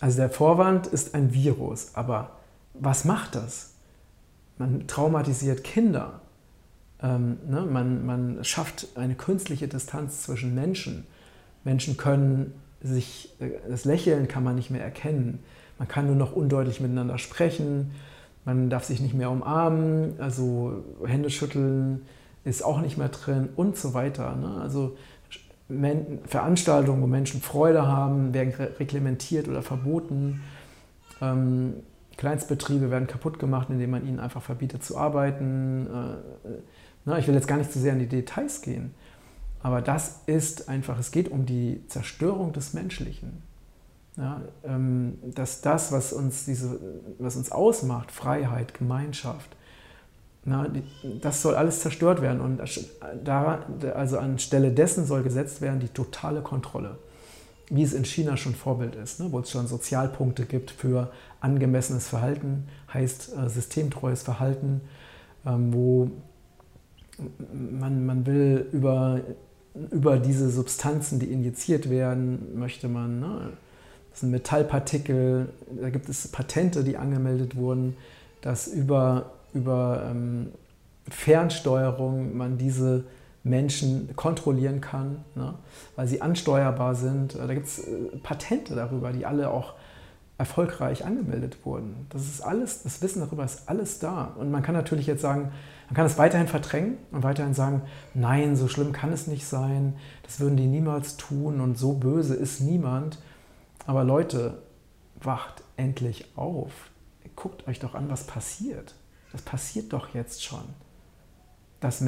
Also 0.00 0.18
der 0.18 0.30
Vorwand 0.30 0.86
ist 0.86 1.14
ein 1.14 1.32
Virus, 1.32 1.90
aber 1.94 2.38
was 2.72 3.04
macht 3.04 3.34
das? 3.34 3.73
Man 4.58 4.86
traumatisiert 4.86 5.64
Kinder. 5.64 6.20
Ähm, 7.02 7.38
ne? 7.48 7.62
man, 7.62 8.06
man 8.06 8.44
schafft 8.44 8.88
eine 8.96 9.14
künstliche 9.14 9.68
Distanz 9.68 10.22
zwischen 10.22 10.54
Menschen. 10.54 11.06
Menschen 11.64 11.96
können 11.96 12.54
sich, 12.82 13.34
äh, 13.40 13.50
das 13.68 13.84
Lächeln 13.84 14.28
kann 14.28 14.44
man 14.44 14.54
nicht 14.54 14.70
mehr 14.70 14.82
erkennen. 14.82 15.40
Man 15.78 15.88
kann 15.88 16.06
nur 16.06 16.16
noch 16.16 16.32
undeutlich 16.32 16.80
miteinander 16.80 17.18
sprechen. 17.18 17.90
Man 18.44 18.70
darf 18.70 18.84
sich 18.84 19.00
nicht 19.00 19.14
mehr 19.14 19.30
umarmen. 19.30 20.14
Also 20.18 20.84
Hände 21.04 21.30
schütteln 21.30 22.02
ist 22.44 22.64
auch 22.64 22.80
nicht 22.80 22.98
mehr 22.98 23.08
drin 23.08 23.48
und 23.56 23.76
so 23.76 23.94
weiter. 23.94 24.36
Ne? 24.36 24.60
Also 24.60 24.96
Veranstaltungen, 26.26 27.02
wo 27.02 27.06
Menschen 27.06 27.40
Freude 27.40 27.86
haben, 27.86 28.34
werden 28.34 28.52
reglementiert 28.78 29.48
oder 29.48 29.62
verboten. 29.62 30.42
Ähm, 31.22 31.74
Kleinstbetriebe 32.16 32.90
werden 32.90 33.06
kaputt 33.06 33.38
gemacht, 33.38 33.68
indem 33.70 33.90
man 33.90 34.06
ihnen 34.06 34.20
einfach 34.20 34.42
verbietet 34.42 34.84
zu 34.84 34.96
arbeiten. 34.96 35.86
Äh, 35.86 36.50
na, 37.04 37.18
ich 37.18 37.26
will 37.26 37.34
jetzt 37.34 37.48
gar 37.48 37.58
nicht 37.58 37.72
zu 37.72 37.78
sehr 37.78 37.92
in 37.92 37.98
die 37.98 38.08
Details 38.08 38.62
gehen, 38.62 38.94
aber 39.62 39.82
das 39.82 40.20
ist 40.26 40.68
einfach, 40.68 40.98
es 40.98 41.10
geht 41.10 41.28
um 41.30 41.46
die 41.46 41.82
Zerstörung 41.88 42.52
des 42.52 42.74
Menschlichen. 42.74 43.42
Ja, 44.16 44.42
ähm, 44.62 45.18
dass 45.34 45.60
das, 45.60 45.90
was 45.90 46.12
uns, 46.12 46.44
diese, 46.44 46.78
was 47.18 47.34
uns 47.34 47.50
ausmacht, 47.50 48.12
Freiheit, 48.12 48.72
Gemeinschaft, 48.74 49.56
na, 50.44 50.66
das 51.22 51.42
soll 51.42 51.54
alles 51.56 51.80
zerstört 51.80 52.20
werden. 52.20 52.40
Und 52.40 52.60
da, 53.24 53.64
also 53.94 54.18
anstelle 54.18 54.70
dessen 54.70 55.06
soll 55.06 55.22
gesetzt 55.22 55.60
werden 55.62 55.80
die 55.80 55.88
totale 55.88 56.42
Kontrolle. 56.42 56.98
Wie 57.70 57.82
es 57.82 57.92
in 57.92 58.04
China 58.04 58.36
schon 58.36 58.54
Vorbild 58.54 58.94
ist, 58.96 59.20
ne, 59.20 59.28
wo 59.30 59.40
es 59.40 59.50
schon 59.50 59.66
Sozialpunkte 59.66 60.44
gibt 60.44 60.70
für 60.70 61.10
angemessenes 61.40 62.08
Verhalten, 62.08 62.68
heißt 62.92 63.36
äh, 63.36 63.48
systemtreues 63.48 64.22
Verhalten, 64.22 64.80
ähm, 65.46 65.72
wo 65.72 66.10
man, 67.52 68.04
man 68.04 68.26
will 68.26 68.66
über, 68.72 69.20
über 69.90 70.18
diese 70.18 70.50
Substanzen, 70.50 71.18
die 71.18 71.26
injiziert 71.26 71.88
werden, 71.88 72.58
möchte 72.58 72.88
man, 72.88 73.20
ne, 73.20 73.50
das 74.10 74.20
sind 74.20 74.30
Metallpartikel, 74.30 75.48
da 75.80 75.90
gibt 75.90 76.08
es 76.08 76.28
Patente, 76.28 76.84
die 76.84 76.96
angemeldet 76.96 77.56
wurden, 77.56 77.96
dass 78.42 78.68
über 78.68 79.32
über 79.54 80.08
ähm, 80.10 80.48
Fernsteuerung 81.08 82.36
man 82.36 82.58
diese 82.58 83.04
Menschen 83.44 84.16
kontrollieren 84.16 84.80
kann, 84.80 85.24
ne? 85.34 85.54
weil 85.96 86.08
sie 86.08 86.22
ansteuerbar 86.22 86.94
sind. 86.94 87.36
Da 87.36 87.52
gibt 87.52 87.66
es 87.66 87.78
äh, 87.78 88.16
Patente 88.22 88.74
darüber, 88.74 89.12
die 89.12 89.26
alle 89.26 89.50
auch 89.50 89.74
erfolgreich 90.38 91.04
angemeldet 91.04 91.58
wurden. 91.64 92.06
Das 92.08 92.22
ist 92.22 92.40
alles, 92.40 92.82
das 92.82 93.00
Wissen 93.02 93.20
darüber 93.20 93.44
ist 93.44 93.68
alles 93.68 93.98
da. 94.00 94.34
Und 94.36 94.50
man 94.50 94.62
kann 94.62 94.74
natürlich 94.74 95.06
jetzt 95.06 95.20
sagen, 95.20 95.52
man 95.88 95.94
kann 95.94 96.06
es 96.06 96.18
weiterhin 96.18 96.48
verdrängen 96.48 96.96
und 97.12 97.22
weiterhin 97.22 97.54
sagen, 97.54 97.82
nein, 98.14 98.56
so 98.56 98.66
schlimm 98.66 98.92
kann 98.92 99.12
es 99.12 99.26
nicht 99.26 99.46
sein, 99.46 99.94
das 100.22 100.40
würden 100.40 100.56
die 100.56 100.66
niemals 100.66 101.16
tun 101.18 101.60
und 101.60 101.78
so 101.78 101.92
böse 101.92 102.34
ist 102.34 102.60
niemand. 102.60 103.18
Aber 103.86 104.02
Leute, 104.02 104.58
wacht 105.20 105.62
endlich 105.76 106.36
auf. 106.36 106.72
Guckt 107.36 107.68
euch 107.68 107.78
doch 107.78 107.94
an, 107.94 108.10
was 108.10 108.24
passiert. 108.24 108.94
Das 109.32 109.42
passiert 109.42 109.92
doch 109.92 110.14
jetzt 110.14 110.42
schon, 110.42 110.64
dass 111.80 112.00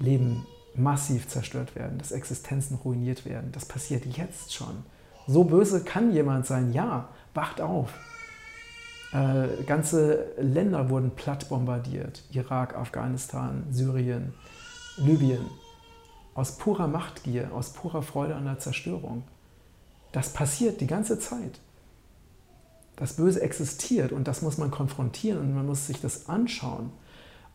Menschenleben 0.00 0.46
massiv 0.74 1.28
zerstört 1.28 1.74
werden, 1.74 1.98
dass 1.98 2.12
Existenzen 2.12 2.76
ruiniert 2.76 3.24
werden. 3.24 3.52
Das 3.52 3.64
passiert 3.64 4.06
jetzt 4.16 4.54
schon. 4.54 4.84
So 5.26 5.44
böse 5.44 5.84
kann 5.84 6.12
jemand 6.12 6.46
sein. 6.46 6.72
Ja, 6.72 7.08
wacht 7.34 7.60
auf. 7.60 7.92
Äh, 9.12 9.64
ganze 9.64 10.26
Länder 10.38 10.88
wurden 10.88 11.10
platt 11.10 11.48
bombardiert. 11.48 12.22
Irak, 12.30 12.76
Afghanistan, 12.76 13.64
Syrien, 13.70 14.32
Libyen. 14.96 15.44
Aus 16.34 16.56
purer 16.56 16.86
Machtgier, 16.86 17.52
aus 17.52 17.72
purer 17.72 18.02
Freude 18.02 18.36
an 18.36 18.44
der 18.44 18.58
Zerstörung. 18.58 19.24
Das 20.12 20.32
passiert 20.32 20.80
die 20.80 20.86
ganze 20.86 21.18
Zeit. 21.18 21.60
Das 22.96 23.14
Böse 23.14 23.42
existiert 23.42 24.12
und 24.12 24.28
das 24.28 24.42
muss 24.42 24.58
man 24.58 24.70
konfrontieren 24.70 25.40
und 25.40 25.54
man 25.54 25.66
muss 25.66 25.86
sich 25.86 26.00
das 26.00 26.28
anschauen 26.28 26.92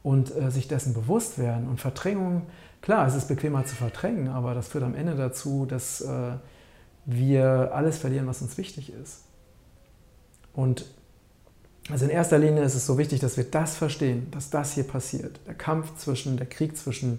und 0.06 0.36
äh, 0.36 0.52
sich 0.52 0.68
dessen 0.68 0.94
bewusst 0.94 1.40
werden. 1.40 1.68
Und 1.68 1.82
Verdrängung, 1.82 2.44
klar, 2.82 3.08
es 3.08 3.16
ist 3.16 3.28
bequemer 3.28 3.66
zu 3.66 3.76
verdrängen, 3.76 4.28
aber 4.28 4.54
das 4.54 4.68
führt 4.68 4.84
am 4.84 4.94
Ende 4.94 5.16
dazu, 5.16 5.66
dass 5.66 6.00
äh, 6.02 6.34
wir 7.06 7.72
alles 7.74 7.98
verlieren, 7.98 8.28
was 8.28 8.40
uns 8.44 8.56
wichtig 8.60 8.94
ist. 8.94 9.24
Und 10.54 10.86
also 11.90 12.06
in 12.06 12.12
erster 12.12 12.38
Linie 12.38 12.64
ist 12.64 12.76
es 12.76 12.86
so 12.86 13.00
wichtig, 13.00 13.20
dass 13.20 13.36
wir 13.36 13.46
das 13.46 13.78
verstehen, 13.78 14.30
dass 14.30 14.52
das 14.52 14.74
hier 14.74 14.84
passiert. 14.84 15.40
Der 15.48 15.56
Kampf 15.56 15.98
zwischen, 15.98 16.38
der 16.38 16.46
Krieg 16.46 16.78
zwischen 16.78 17.18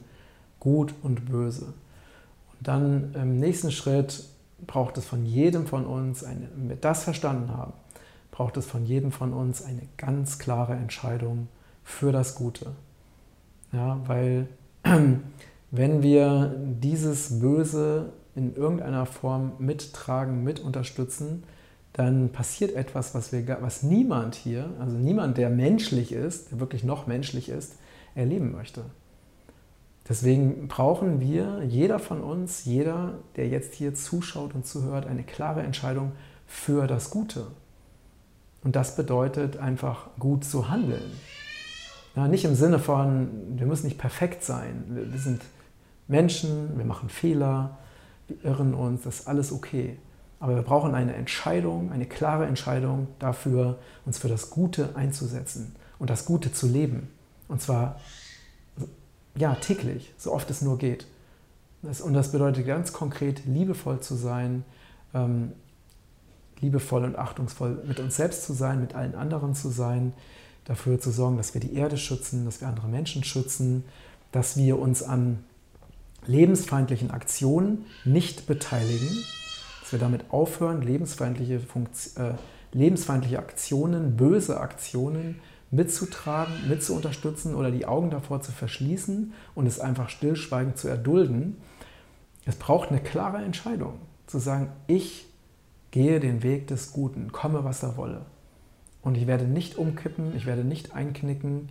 Gut 0.61 0.95
und 1.03 1.27
Böse. 1.27 1.65
Und 1.65 2.69
dann 2.69 3.15
im 3.15 3.41
nächsten 3.41 3.73
Schritt 3.73 4.29
braucht 4.65 4.97
es 4.97 5.05
von 5.05 5.27
jedem 5.27 5.67
von 5.67 5.87
uns, 5.87 6.23
eine, 6.23 6.49
wenn 6.55 6.69
wir 6.69 6.77
das 6.77 7.03
verstanden 7.03 7.51
haben, 7.51 7.73
braucht 8.31 8.57
es 8.57 8.67
von 8.67 8.87
jedem 8.87 9.11
von 9.11 9.33
uns 9.33 9.61
eine 9.65 9.83
ganz 9.97 10.39
klare 10.39 10.75
Entscheidung 10.75 11.49
für 11.87 12.11
das 12.13 12.35
Gute. 12.35 12.73
Ja, 13.73 14.01
weil 14.07 14.49
wenn 15.71 16.03
wir 16.03 16.55
dieses 16.59 17.39
Böse 17.39 18.13
in 18.35 18.55
irgendeiner 18.55 19.07
Form 19.07 19.53
mittragen, 19.59 20.43
mit 20.43 20.61
unterstützen, 20.61 21.45
dann 21.93 22.31
passiert 22.31 22.75
etwas, 22.75 23.15
was, 23.15 23.33
wir, 23.33 23.59
was 23.63 23.83
niemand 23.83 24.35
hier, 24.35 24.69
also 24.81 24.99
niemand, 24.99 25.39
der 25.39 25.49
menschlich 25.49 26.13
ist, 26.13 26.51
der 26.51 26.61
wirklich 26.61 26.85
noch 26.85 27.07
menschlich 27.07 27.49
ist, 27.49 27.77
erleben 28.15 28.53
möchte. 28.53 28.83
Deswegen 30.09 30.69
brauchen 30.69 31.21
wir, 31.21 31.63
jeder 31.67 31.99
von 31.99 32.21
uns, 32.21 32.65
jeder, 32.65 33.15
der 33.37 33.49
jetzt 33.49 33.75
hier 33.75 33.95
zuschaut 33.95 34.55
und 34.55 34.67
zuhört, 34.67 35.07
eine 35.07 35.23
klare 35.23 35.63
Entscheidung 35.63 36.13
für 36.47 36.87
das 36.87 37.11
Gute. 37.11 37.47
Und 38.63 38.77
das 38.77 38.97
bedeutet 38.97 39.57
einfach 39.57 40.09
gut 40.19 40.45
zu 40.45 40.69
handeln. 40.69 41.13
Ja, 42.17 42.29
nicht 42.29 42.47
im 42.47 42.55
Sinne 42.55 42.79
von, 42.79 43.29
wir 43.59 43.67
müssen 43.67 43.87
nicht 43.87 43.99
perfekt 43.99 44.43
sein. 44.43 44.85
Wir, 44.89 45.13
wir 45.13 45.21
sind 45.21 45.43
Menschen, 46.09 46.79
wir 46.79 46.85
machen 46.87 47.11
Fehler, 47.11 47.77
wir 48.27 48.43
irren 48.43 48.75
uns, 48.75 49.03
das 49.03 49.21
ist 49.21 49.29
alles 49.29 49.53
okay. 49.53 49.99
Aber 50.41 50.55
wir 50.55 50.63
brauchen 50.63 50.95
eine 50.95 51.15
Entscheidung, 51.15 51.93
eine 51.93 52.07
klare 52.07 52.47
Entscheidung 52.47 53.09
dafür, 53.19 53.79
uns 54.05 54.19
für 54.19 54.29
das 54.29 54.51
Gute 54.51 54.97
einzusetzen 54.97 55.77
und 55.99 56.11
das 56.11 56.25
Gute 56.25 56.53
zu 56.53 56.67
leben. 56.67 57.09
Und 57.49 57.61
zwar 57.61 58.01
ja, 59.37 59.55
täglich, 59.55 60.13
so 60.17 60.33
oft 60.33 60.51
es 60.51 60.63
nur 60.63 60.79
geht. 60.79 61.07
Und 61.83 62.15
das 62.15 62.33
bedeutet 62.33 62.67
ganz 62.67 62.93
konkret, 62.93 63.45
liebevoll 63.45 64.01
zu 64.01 64.15
sein, 64.15 64.65
ähm, 65.15 65.53
liebevoll 66.61 67.05
und 67.05 67.17
achtungsvoll 67.17 67.83
mit 67.87 68.01
uns 68.01 68.17
selbst 68.17 68.45
zu 68.45 68.55
sein, 68.55 68.81
mit 68.81 68.95
allen 68.95 69.15
anderen 69.15 69.55
zu 69.55 69.69
sein, 69.69 70.15
dafür 70.67 71.01
zu 71.01 71.11
sorgen, 71.11 71.37
dass 71.37 71.55
wir 71.55 71.61
die 71.61 71.75
Erde 71.75 71.97
schützen, 71.97 72.45
dass 72.45 72.61
wir 72.61 72.69
andere 72.69 72.89
Menschen 72.89 73.25
schützen, 73.25 73.85
dass 74.33 74.57
wir 74.57 74.79
uns 74.79 75.03
an 75.03 75.45
lebensfeindlichen 76.27 77.11
Aktionen 77.11 77.87
nicht 78.05 78.47
beteiligen, 78.47 79.25
dass 79.81 79.93
wir 79.93 79.99
damit 79.99 80.31
aufhören, 80.31 80.83
lebensfeindliche, 80.83 81.61
Funktion, 81.61 82.27
äh, 82.27 82.35
lebensfeindliche 82.73 83.39
Aktionen, 83.39 84.17
böse 84.17 84.61
Aktionen 84.61 85.41
mitzutragen, 85.71 86.53
mitzuunterstützen 86.69 87.55
oder 87.55 87.71
die 87.71 87.87
Augen 87.87 88.11
davor 88.11 88.41
zu 88.41 88.53
verschließen 88.53 89.33
und 89.55 89.67
es 89.67 89.81
einfach 89.81 90.09
stillschweigend 90.09 90.77
zu 90.77 90.89
erdulden. 90.89 91.57
Es 92.45 92.57
braucht 92.57 92.91
eine 92.91 93.01
klare 93.01 93.39
Entscheidung, 93.39 93.95
zu 94.27 94.39
sagen, 94.39 94.69
ich 94.87 95.27
gehe 95.91 96.21
den 96.21 96.43
Weg 96.43 96.67
des 96.67 96.93
Guten, 96.93 97.33
komme, 97.33 97.65
was 97.65 97.81
da 97.81 97.97
wolle. 97.97 98.27
Und 99.07 99.17
ich 99.17 99.29
werde 99.29 99.45
nicht 99.45 99.79
umkippen, 99.79 100.35
ich 100.37 100.47
werde 100.47 100.65
nicht 100.65 100.93
einknicken, 100.93 101.69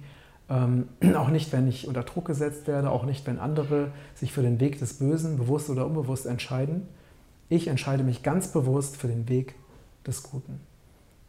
ähm, 0.50 0.88
auch 1.18 1.27
nicht, 1.27 1.51
wenn 1.51 1.68
ich 1.68 1.86
unter 1.86 2.04
Druck 2.04 2.24
gesetzt 2.24 2.65
werde, 2.65 2.89
auch 2.89 3.04
nicht, 3.04 3.27
wenn 3.27 3.39
andere 3.39 3.92
sich 4.15 4.32
für 4.32 4.42
den 4.42 4.62
Weg 4.62 4.80
des 4.80 4.94
Bösen 4.94 5.36
bewusst 5.36 5.70
oder 5.70 5.86
unbewusst 5.86 6.27
entscheiden. 6.27 6.88
Ich 7.50 7.68
entscheide 7.68 8.06
mich 8.06 8.24
ganz 8.24 8.54
bewusst 8.54 8.96
für 8.96 9.10
den 9.10 9.27
Weg 9.27 9.56
des 10.08 10.24
Guten. 10.24 10.62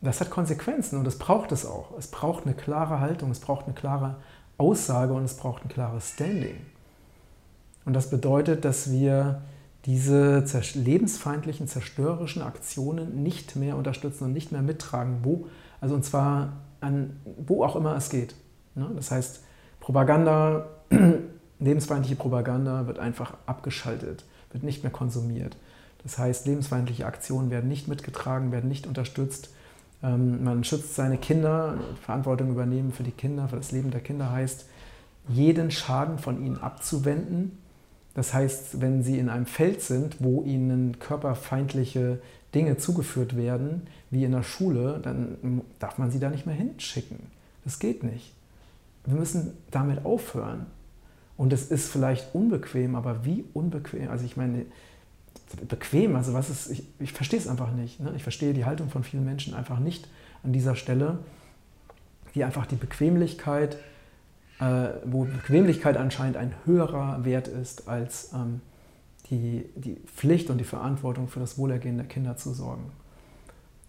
Das 0.01 0.21
hat 0.21 0.31
Konsequenzen 0.31 0.97
und 1.01 1.09
es 1.09 1.19
braucht 1.19 1.51
es 1.51 1.67
auch. 1.67 1.99
Es 1.99 2.07
braucht 2.07 2.45
eine 2.45 2.55
klare 2.55 3.01
Haltung, 3.01 3.33
es 3.33 3.41
braucht 3.41 3.65
eine 3.65 3.75
klare 3.75 4.19
Aussage 4.59 5.13
und 5.13 5.25
es 5.25 5.37
braucht 5.37 5.65
ein 5.65 5.69
klares 5.69 6.13
Standing. 6.13 6.61
Und 7.85 7.95
das 7.95 8.11
bedeutet, 8.11 8.65
dass 8.65 8.93
wir 8.93 9.43
diese 9.87 10.45
lebensfeindlichen, 10.75 11.67
zerstörerischen 11.67 12.43
Aktionen 12.43 13.25
nicht 13.25 13.57
mehr 13.57 13.77
unterstützen 13.77 14.23
und 14.23 14.35
nicht 14.35 14.53
mehr 14.53 14.63
mittragen, 14.63 15.19
wo, 15.25 15.49
also 15.81 15.95
und 15.95 16.05
zwar 16.05 16.53
an 16.81 17.21
wo 17.47 17.65
auch 17.65 17.77
immer 17.77 17.97
es 17.97 18.11
geht. 18.11 18.35
Ne? 18.75 18.91
Das 18.95 19.11
heißt, 19.11 19.43
Propaganda, 19.81 20.67
lebensfeindliche 21.59 22.17
Propaganda 22.17 22.87
wird 22.87 22.99
einfach 22.99 23.35
abgeschaltet, 23.47 24.25
wird 24.53 24.65
nicht 24.65 24.83
mehr 24.83 24.93
konsumiert. 24.93 25.57
Das 26.03 26.19
heißt, 26.19 26.47
lebensfeindliche 26.47 27.07
Aktionen 27.07 27.51
werden 27.51 27.69
nicht 27.69 27.89
mitgetragen, 27.89 28.53
werden 28.53 28.69
nicht 28.69 28.87
unterstützt. 28.87 29.51
Ähm, 30.03 30.45
man 30.45 30.65
schützt 30.65 30.95
seine 30.95 31.19
Kinder, 31.19 31.79
Verantwortung 32.03 32.51
übernehmen 32.51 32.93
für 32.93 33.03
die 33.03 33.11
Kinder, 33.11 33.49
für 33.49 33.57
das 33.57 33.73
Leben 33.73 33.91
der 33.91 34.01
Kinder 34.01 34.31
heißt, 34.31 34.67
jeden 35.29 35.71
Schaden 35.71 36.19
von 36.19 36.45
ihnen 36.45 36.59
abzuwenden 36.59 37.59
das 38.17 38.33
heißt, 38.33 38.81
wenn 38.81 39.03
Sie 39.03 39.19
in 39.19 39.29
einem 39.29 39.45
Feld 39.45 39.83
sind, 39.83 40.17
wo 40.21 40.43
Ihnen 40.43 40.99
körperfeindliche 40.99 42.19
Dinge 42.55 42.79
zugeführt 42.79 43.37
werden, 43.37 43.87
wie 44.11 44.25
in 44.25 44.33
der 44.33 44.43
Schule, 44.43 45.01
dann 45.03 45.61
darf 45.79 45.99
man 45.99 46.11
Sie 46.11 46.19
da 46.19 46.31
nicht 46.31 46.47
mehr 46.47 46.55
hinschicken. 46.55 47.19
Das 47.65 47.79
geht 47.79 48.03
nicht. 48.03 48.33
Wir 49.05 49.17
müssen 49.17 49.53
damit 49.71 50.07
aufhören. 50.07 50.65
Und 51.37 51.53
es 51.53 51.71
ist 51.71 51.91
vielleicht 51.91 52.35
unbequem, 52.35 52.95
aber 52.95 53.27
wie 53.27 53.45
unbequem? 53.53 54.09
Also 54.09 54.25
ich 54.25 54.39
meine, 54.39 54.65
bequem, 55.69 56.17
also 56.17 56.33
was 56.33 56.49
ist, 56.49 56.71
ich, 56.71 56.85
ich 56.99 57.13
verstehe 57.13 57.39
es 57.39 57.47
einfach 57.47 57.73
nicht. 57.73 58.01
Ne? 58.01 58.15
Ich 58.17 58.23
verstehe 58.23 58.55
die 58.55 58.65
Haltung 58.65 58.89
von 58.89 59.05
vielen 59.05 59.27
Menschen 59.27 59.53
einfach 59.53 59.79
nicht 59.79 60.09
an 60.43 60.55
dieser 60.55 60.75
Stelle, 60.75 61.19
die 62.35 62.45
einfach 62.45 62.65
die 62.65 62.77
Bequemlichkeit, 62.77 63.77
äh, 64.61 64.89
wo 65.05 65.25
Bequemlichkeit 65.25 65.97
anscheinend 65.97 66.37
ein 66.37 66.55
höherer 66.65 67.25
Wert 67.25 67.49
ist, 67.49 67.89
als 67.89 68.33
ähm, 68.33 68.61
die, 69.31 69.69
die 69.75 69.97
Pflicht 70.07 70.51
und 70.51 70.59
die 70.59 70.65
Verantwortung 70.65 71.29
für 71.29 71.41
das 71.41 71.59
Wohlergehen 71.59 71.97
der 71.97 72.07
Kinder 72.07 72.37
zu 72.37 72.53
sorgen. 72.55 72.91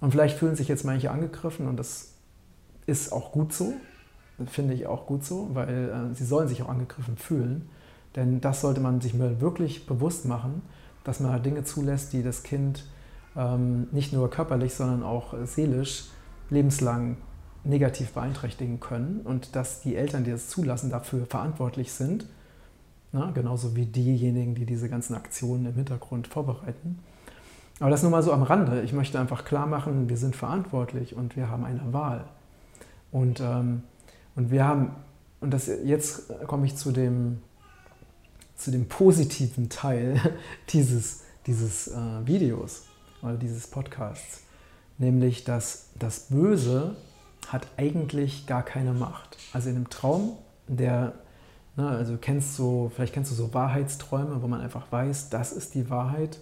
Und 0.01 0.11
vielleicht 0.11 0.37
fühlen 0.37 0.55
sich 0.55 0.67
jetzt 0.67 0.83
manche 0.83 1.11
angegriffen 1.11 1.67
und 1.67 1.77
das 1.77 2.13
ist 2.85 3.11
auch 3.11 3.31
gut 3.31 3.53
so, 3.53 3.73
finde 4.45 4.73
ich 4.73 4.87
auch 4.87 5.07
gut 5.07 5.25
so, 5.25 5.49
weil 5.53 5.89
äh, 5.89 6.15
sie 6.15 6.25
sollen 6.25 6.47
sich 6.47 6.61
auch 6.61 6.69
angegriffen 6.69 7.17
fühlen. 7.17 7.69
Denn 8.15 8.41
das 8.41 8.61
sollte 8.61 8.81
man 8.81 9.01
sich 9.01 9.17
wirklich 9.17 9.85
bewusst 9.85 10.25
machen, 10.25 10.61
dass 11.03 11.19
man 11.19 11.41
Dinge 11.41 11.63
zulässt, 11.63 12.13
die 12.13 12.23
das 12.23 12.43
Kind 12.43 12.85
ähm, 13.35 13.87
nicht 13.91 14.13
nur 14.13 14.29
körperlich, 14.29 14.73
sondern 14.73 15.03
auch 15.03 15.33
seelisch 15.45 16.05
lebenslang 16.49 17.17
negativ 17.67 18.13
beeinträchtigen 18.13 18.79
können 18.79 19.21
und 19.23 19.55
dass 19.55 19.81
die 19.81 19.95
Eltern, 19.95 20.23
die 20.23 20.31
das 20.31 20.47
zulassen, 20.47 20.89
dafür 20.89 21.25
verantwortlich 21.25 21.91
sind, 21.91 22.25
na, 23.11 23.31
genauso 23.31 23.75
wie 23.75 23.85
diejenigen, 23.85 24.55
die 24.55 24.65
diese 24.65 24.89
ganzen 24.89 25.15
Aktionen 25.15 25.65
im 25.65 25.73
Hintergrund 25.75 26.27
vorbereiten. 26.27 26.99
Aber 27.79 27.89
das 27.89 28.01
nur 28.01 28.11
mal 28.11 28.23
so 28.23 28.33
am 28.33 28.43
Rande. 28.43 28.81
Ich 28.81 28.93
möchte 28.93 29.19
einfach 29.19 29.45
klar 29.45 29.67
machen, 29.67 30.09
wir 30.09 30.17
sind 30.17 30.35
verantwortlich 30.35 31.15
und 31.15 31.35
wir 31.35 31.49
haben 31.49 31.63
eine 31.63 31.93
Wahl. 31.93 32.25
Und, 33.11 33.39
ähm, 33.39 33.83
und 34.35 34.51
wir 34.51 34.65
haben, 34.65 34.91
und 35.41 35.51
das, 35.51 35.67
jetzt 35.67 36.31
komme 36.47 36.65
ich 36.65 36.75
zu 36.75 36.91
dem, 36.91 37.39
zu 38.55 38.71
dem 38.71 38.87
positiven 38.87 39.69
Teil 39.69 40.19
dieses, 40.69 41.21
dieses 41.45 41.87
äh, 41.87 42.25
Videos 42.25 42.83
oder 43.21 43.35
dieses 43.35 43.67
Podcasts, 43.67 44.41
nämlich 44.97 45.43
dass 45.43 45.89
das 45.97 46.27
Böse 46.29 46.95
hat 47.47 47.67
eigentlich 47.77 48.45
gar 48.45 48.63
keine 48.63 48.93
Macht. 48.93 49.37
Also 49.53 49.69
in 49.69 49.75
einem 49.75 49.89
Traum, 49.89 50.37
der, 50.67 51.13
ne, 51.75 51.87
also 51.87 52.17
kennst 52.17 52.57
du, 52.59 52.91
vielleicht 52.93 53.13
kennst 53.13 53.31
du 53.31 53.35
so 53.35 53.53
Wahrheitsträume, 53.53 54.41
wo 54.41 54.47
man 54.47 54.61
einfach 54.61 54.91
weiß, 54.91 55.29
das 55.29 55.51
ist 55.51 55.75
die 55.75 55.89
Wahrheit. 55.89 56.39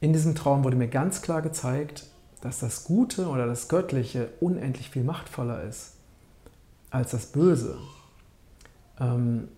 In 0.00 0.12
diesem 0.12 0.34
Traum 0.34 0.64
wurde 0.64 0.76
mir 0.76 0.88
ganz 0.88 1.22
klar 1.22 1.42
gezeigt, 1.42 2.06
dass 2.40 2.60
das 2.60 2.84
Gute 2.84 3.28
oder 3.28 3.46
das 3.46 3.68
Göttliche 3.68 4.28
unendlich 4.40 4.90
viel 4.90 5.04
machtvoller 5.04 5.62
ist 5.64 5.92
als 6.90 7.10
das 7.10 7.26
Böse. 7.26 7.76
Ähm, 9.00 9.48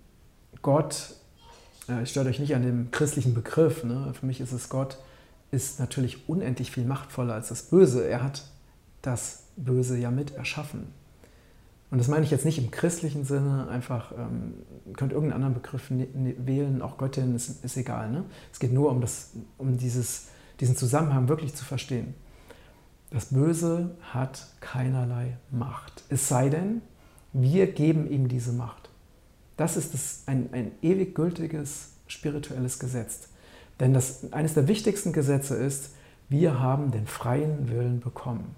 Gott, 0.63 1.15
äh, 1.87 2.05
stört 2.07 2.27
euch 2.27 2.39
nicht 2.39 2.55
an 2.55 2.63
dem 2.63 2.91
christlichen 2.91 3.35
Begriff, 3.35 3.85
ne? 3.85 4.13
für 4.19 4.27
mich 4.27 4.41
ist 4.41 4.53
es 4.53 4.69
Gott, 4.69 4.99
ist 5.51 5.81
natürlich 5.81 6.29
unendlich 6.29 6.71
viel 6.71 6.85
machtvoller 6.85 7.35
als 7.35 7.49
das 7.49 7.63
Böse. 7.63 8.07
Er 8.07 8.23
hat 8.23 8.45
das 9.03 9.45
Böse 9.57 9.99
ja 9.99 10.11
mit 10.11 10.35
erschaffen. 10.35 10.89
Und 11.91 11.99
das 11.99 12.09
meine 12.09 12.25
ich 12.25 12.31
jetzt 12.31 12.45
nicht 12.45 12.59
im 12.59 12.71
christlichen 12.71 13.25
Sinne, 13.25 13.69
einfach, 13.69 14.13
ähm, 14.13 14.55
könnt 14.95 15.13
irgendeinen 15.13 15.43
anderen 15.43 15.55
Begriff 15.55 15.91
ne, 15.91 16.07
ne, 16.15 16.35
wählen, 16.39 16.83
auch 16.83 16.99
Göttin, 16.99 17.35
ist, 17.35 17.65
ist 17.65 17.77
egal. 17.77 18.11
Ne? 18.11 18.25
Es 18.53 18.59
geht 18.59 18.73
nur 18.73 18.91
um, 18.91 19.01
das, 19.01 19.31
um 19.57 19.79
dieses, 19.79 20.27
diesen 20.61 20.77
Zusammenhang 20.77 21.29
wirklich 21.29 21.55
zu 21.55 21.65
verstehen. 21.65 22.15
Das 23.11 23.27
Böse 23.27 23.97
hat 24.13 24.49
keinerlei 24.61 25.39
Macht. 25.51 26.05
Es 26.11 26.29
sei 26.29 26.51
denn, 26.51 26.83
wir 27.33 27.73
geben 27.73 28.11
ihm 28.11 28.29
diese 28.29 28.53
Macht. 28.53 28.91
Das 29.57 29.79
ist 29.79 29.95
das, 29.95 30.25
ein, 30.27 30.51
ein 30.53 30.73
ewig 30.83 31.15
gültiges 31.15 31.93
spirituelles 32.07 32.79
Gesetz. 32.79 33.29
Denn 33.81 33.95
das, 33.95 34.31
eines 34.33 34.55
der 34.55 34.69
wichtigsten 34.69 35.15
Gesetze 35.15 35.55
ist, 35.55 35.95
wir 36.29 36.61
haben 36.61 36.91
den 36.91 37.07
freien 37.07 37.71
Willen 37.71 38.01
bekommen. 38.01 38.55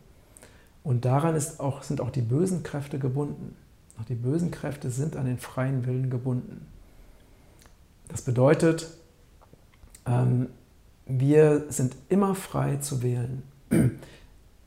Und 0.83 1.05
daran 1.05 1.41
auch, 1.59 1.83
sind 1.83 2.01
auch 2.01 2.11
die 2.11 2.23
bösen 2.23 2.63
Kräfte 2.63 2.99
gebunden. 2.99 3.57
Auch 4.01 4.05
die 4.05 4.15
bösen 4.15 4.51
Kräfte 4.51 4.91
sind 4.91 5.17
an 5.17 5.27
den 5.27 5.39
freien 5.39 5.87
Willen 5.87 6.11
gebunden. 6.11 6.67
Das 8.09 8.23
bedeutet, 8.23 8.89
ähm, 10.07 10.49
wir 11.07 11.67
sind 11.69 11.95
immer 12.09 12.35
frei 12.35 12.77
zu 12.77 13.03
wählen. 13.03 13.43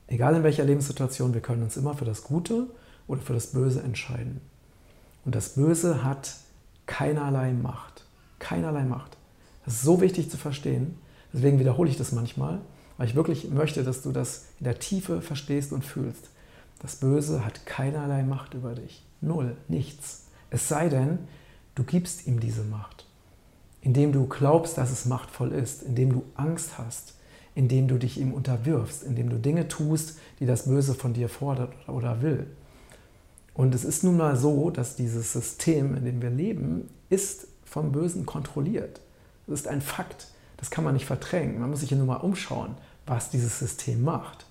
Egal 0.08 0.36
in 0.36 0.43
welcher 0.43 0.63
Lebenssituation, 0.63 1.34
wir 1.34 1.41
können 1.41 1.63
uns 1.63 1.78
immer 1.78 1.95
für 1.95 2.06
das 2.06 2.23
Gute 2.23 2.67
oder 3.08 3.21
für 3.21 3.34
das 3.34 3.47
Böse 3.47 3.82
entscheiden. 3.82 4.41
Und 5.26 5.36
das 5.36 5.49
Böse 5.49 6.04
hat 6.04 6.36
keinerlei 6.86 7.54
Macht. 7.54 8.06
Keinerlei 8.39 8.84
Macht. 8.84 9.17
Das 9.65 9.76
ist 9.76 9.82
so 9.84 10.02
wichtig 10.02 10.30
zu 10.30 10.38
verstehen. 10.38 10.97
Deswegen 11.34 11.60
wiederhole 11.60 11.89
ich 11.89 11.97
das 11.97 12.12
manchmal. 12.12 12.60
Weil 12.97 13.08
ich 13.08 13.15
wirklich 13.15 13.49
möchte, 13.49 13.84
dass 13.84 14.01
du 14.01 14.12
das 14.12 14.45
in 14.60 14.65
der 14.65 14.79
Tiefe 14.79 15.21
verstehst 15.21 15.73
und 15.73 15.84
fühlst. 15.84 16.29
Das 16.79 16.97
Böse 16.97 17.45
hat 17.45 17.65
keinerlei 17.65 18.23
Macht 18.23 18.53
über 18.53 18.75
dich. 18.75 19.06
Null, 19.21 19.56
nichts. 19.67 20.25
Es 20.49 20.67
sei 20.67 20.89
denn, 20.89 21.19
du 21.75 21.84
gibst 21.84 22.27
ihm 22.27 22.39
diese 22.39 22.63
Macht. 22.63 23.06
Indem 23.82 24.12
du 24.12 24.27
glaubst, 24.27 24.77
dass 24.77 24.91
es 24.91 25.06
machtvoll 25.06 25.51
ist, 25.51 25.84
indem 25.84 26.13
du 26.13 26.23
Angst 26.36 26.77
hast, 26.77 27.15
indem 27.56 27.88
du 27.88 27.97
dich 27.97 28.19
ihm 28.19 28.34
unterwirfst, 28.34 29.03
indem 29.03 29.29
du 29.29 29.38
Dinge 29.38 29.67
tust, 29.67 30.17
die 30.39 30.45
das 30.45 30.65
Böse 30.65 30.93
von 30.93 31.13
dir 31.13 31.29
fordert 31.29 31.73
oder 31.88 32.21
will. 32.21 32.47
Und 33.53 33.75
es 33.75 33.84
ist 33.84 34.03
nun 34.03 34.17
mal 34.17 34.36
so, 34.36 34.69
dass 34.69 34.95
dieses 34.95 35.34
System, 35.34 35.95
in 35.95 36.06
dem 36.06 36.21
wir 36.21 36.32
leben, 36.32 36.89
ist 37.10 37.47
vom 37.63 37.91
Bösen 37.91 38.25
kontrolliert. 38.25 39.01
Das 39.47 39.62
ist 39.62 39.67
ein 39.67 39.82
Fakt. 39.82 40.27
Das 40.58 40.72
kann 40.72 40.84
man 40.84 40.94
nicht 40.94 41.06
verdrängen. 41.06 41.60
Man 41.60 41.70
muss 41.70 41.82
sich 41.82 41.92
ja 41.92 41.98
nur 41.98 42.08
mal 42.08 42.18
umschauen, 42.18 42.76
was 43.06 43.30
dieses 43.30 43.60
System 43.60 44.04
macht. 44.04 44.46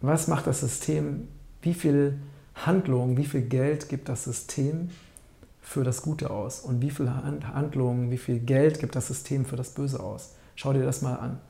Was 0.00 0.28
macht 0.28 0.46
das 0.46 0.60
System? 0.60 1.28
Wie 1.62 1.74
viel 1.74 2.18
Handlungen, 2.54 3.16
wie 3.16 3.24
viel 3.24 3.42
Geld 3.42 3.88
gibt 3.88 4.08
das 4.08 4.24
System 4.24 4.90
für 5.60 5.84
das 5.84 6.02
Gute 6.02 6.30
aus? 6.30 6.60
Und 6.60 6.82
wie 6.82 6.90
viele 6.90 7.14
Handlungen, 7.14 8.10
wie 8.10 8.18
viel 8.18 8.40
Geld 8.40 8.80
gibt 8.80 8.96
das 8.96 9.08
System 9.08 9.44
für 9.44 9.56
das 9.56 9.70
Böse 9.70 10.00
aus? 10.00 10.34
Schau 10.54 10.72
dir 10.72 10.84
das 10.84 11.02
mal 11.02 11.14
an. 11.14 11.40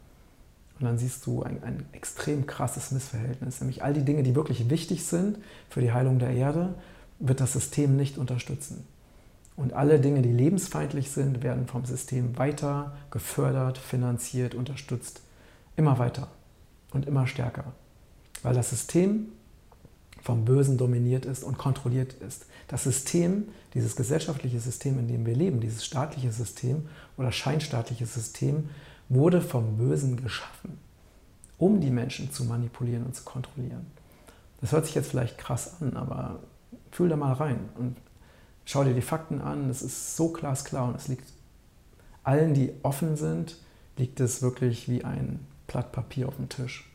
Und 0.78 0.86
dann 0.86 0.98
siehst 0.98 1.26
du 1.26 1.42
ein, 1.42 1.62
ein 1.62 1.86
extrem 1.92 2.46
krasses 2.46 2.90
Missverhältnis. 2.90 3.60
Nämlich 3.60 3.82
all 3.82 3.94
die 3.94 4.04
Dinge, 4.04 4.22
die 4.22 4.34
wirklich 4.34 4.68
wichtig 4.68 5.04
sind 5.06 5.38
für 5.70 5.80
die 5.80 5.92
Heilung 5.92 6.18
der 6.18 6.30
Erde, 6.30 6.74
wird 7.18 7.40
das 7.40 7.52
System 7.52 7.96
nicht 7.96 8.18
unterstützen. 8.18 8.84
Und 9.56 9.72
alle 9.74 10.00
Dinge, 10.00 10.22
die 10.22 10.32
lebensfeindlich 10.32 11.10
sind, 11.10 11.42
werden 11.42 11.66
vom 11.66 11.84
System 11.84 12.38
weiter 12.38 12.96
gefördert, 13.10 13.78
finanziert, 13.78 14.54
unterstützt. 14.54 15.20
Immer 15.76 15.98
weiter 15.98 16.28
und 16.92 17.06
immer 17.06 17.26
stärker. 17.26 17.72
Weil 18.42 18.54
das 18.54 18.70
System 18.70 19.28
vom 20.22 20.44
Bösen 20.44 20.78
dominiert 20.78 21.26
ist 21.26 21.42
und 21.42 21.58
kontrolliert 21.58 22.14
ist. 22.14 22.46
Das 22.68 22.84
System, 22.84 23.48
dieses 23.74 23.96
gesellschaftliche 23.96 24.60
System, 24.60 24.98
in 24.98 25.08
dem 25.08 25.26
wir 25.26 25.34
leben, 25.34 25.60
dieses 25.60 25.84
staatliche 25.84 26.32
System 26.32 26.88
oder 27.16 27.32
scheinstaatliche 27.32 28.06
System, 28.06 28.70
wurde 29.08 29.40
vom 29.42 29.76
Bösen 29.76 30.22
geschaffen, 30.22 30.78
um 31.58 31.80
die 31.80 31.90
Menschen 31.90 32.32
zu 32.32 32.44
manipulieren 32.44 33.04
und 33.04 33.16
zu 33.16 33.24
kontrollieren. 33.24 33.86
Das 34.60 34.72
hört 34.72 34.86
sich 34.86 34.94
jetzt 34.94 35.10
vielleicht 35.10 35.38
krass 35.38 35.76
an, 35.80 35.96
aber 35.96 36.38
fühl 36.92 37.08
da 37.08 37.16
mal 37.16 37.32
rein 37.32 37.58
und 37.76 37.96
Schau 38.64 38.84
dir 38.84 38.94
die 38.94 39.02
Fakten 39.02 39.40
an, 39.40 39.68
es 39.70 39.82
ist 39.82 40.16
so 40.16 40.28
glasklar 40.28 40.88
und 40.88 40.96
es 40.96 41.08
liegt 41.08 41.28
allen, 42.22 42.54
die 42.54 42.72
offen 42.82 43.16
sind, 43.16 43.56
liegt 43.96 44.20
es 44.20 44.42
wirklich 44.42 44.88
wie 44.88 45.04
ein 45.04 45.46
Blatt 45.66 45.92
Papier 45.92 46.28
auf 46.28 46.36
dem 46.36 46.48
Tisch. 46.48 46.88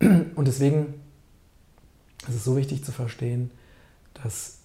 Und 0.00 0.46
deswegen 0.46 0.94
ist 2.28 2.36
es 2.36 2.44
so 2.44 2.56
wichtig 2.56 2.84
zu 2.84 2.92
verstehen, 2.92 3.50
dass 4.22 4.58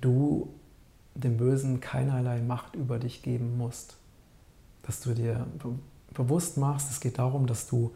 du 0.00 0.52
dem 1.14 1.36
Bösen 1.36 1.80
keinerlei 1.80 2.40
Macht 2.40 2.74
über 2.74 2.98
dich 2.98 3.22
geben 3.22 3.56
musst. 3.56 3.96
Dass 4.82 5.00
du 5.00 5.14
dir 5.14 5.46
bewusst 6.14 6.56
machst, 6.56 6.90
es 6.90 7.00
geht 7.00 7.18
darum, 7.18 7.46
dass 7.46 7.66
du 7.66 7.94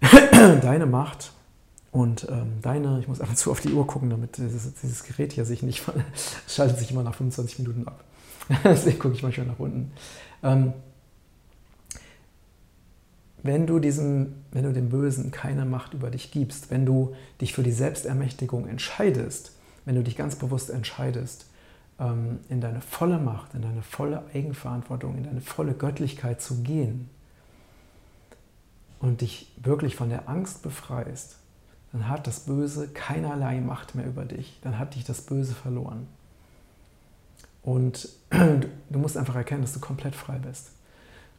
deine 0.32 0.86
Macht 0.86 1.32
und 1.90 2.26
ähm, 2.30 2.54
deine, 2.60 3.00
ich 3.00 3.08
muss 3.08 3.20
ab 3.20 3.30
und 3.30 3.36
zu 3.38 3.50
auf 3.50 3.60
die 3.60 3.72
Uhr 3.72 3.86
gucken, 3.86 4.10
damit 4.10 4.36
dieses, 4.36 4.74
dieses 4.74 5.04
Gerät 5.04 5.32
hier 5.32 5.44
sich 5.44 5.62
nicht, 5.62 5.82
schaltet 6.48 6.78
sich 6.78 6.90
immer 6.90 7.02
nach 7.02 7.14
25 7.14 7.60
Minuten 7.60 7.86
ab. 7.86 8.04
Deswegen 8.64 8.98
gucke 8.98 9.14
ich 9.14 9.22
manchmal 9.22 9.46
nach 9.46 9.58
unten. 9.58 9.92
Ähm, 10.42 10.72
wenn 13.42 13.66
du, 13.66 13.78
diesem, 13.78 14.34
wenn 14.50 14.64
du 14.64 14.72
dem 14.72 14.90
Bösen 14.90 15.30
keine 15.30 15.64
Macht 15.64 15.94
über 15.94 16.10
dich 16.10 16.30
gibst, 16.30 16.70
wenn 16.70 16.84
du 16.84 17.14
dich 17.40 17.54
für 17.54 17.62
die 17.62 17.72
Selbstermächtigung 17.72 18.66
entscheidest, 18.66 19.52
wenn 19.84 19.94
du 19.94 20.02
dich 20.02 20.16
ganz 20.16 20.36
bewusst 20.36 20.70
entscheidest, 20.70 21.46
ähm, 21.98 22.40
in 22.48 22.60
deine 22.60 22.80
volle 22.80 23.18
Macht, 23.18 23.54
in 23.54 23.62
deine 23.62 23.82
volle 23.82 24.24
Eigenverantwortung, 24.34 25.16
in 25.16 25.24
deine 25.24 25.40
volle 25.40 25.72
Göttlichkeit 25.72 26.42
zu 26.42 26.62
gehen 26.62 27.08
und 29.00 29.20
dich 29.20 29.52
wirklich 29.62 29.96
von 29.96 30.10
der 30.10 30.28
Angst 30.28 30.62
befreist, 30.62 31.38
dann 31.92 32.08
hat 32.08 32.26
das 32.26 32.40
Böse 32.40 32.88
keinerlei 32.88 33.60
Macht 33.60 33.94
mehr 33.94 34.06
über 34.06 34.24
dich. 34.24 34.58
Dann 34.62 34.78
hat 34.78 34.94
dich 34.94 35.04
das 35.04 35.22
Böse 35.22 35.54
verloren. 35.54 36.06
Und 37.62 38.08
du 38.30 38.98
musst 38.98 39.16
einfach 39.16 39.36
erkennen, 39.36 39.62
dass 39.62 39.72
du 39.72 39.80
komplett 39.80 40.14
frei 40.14 40.38
bist. 40.38 40.70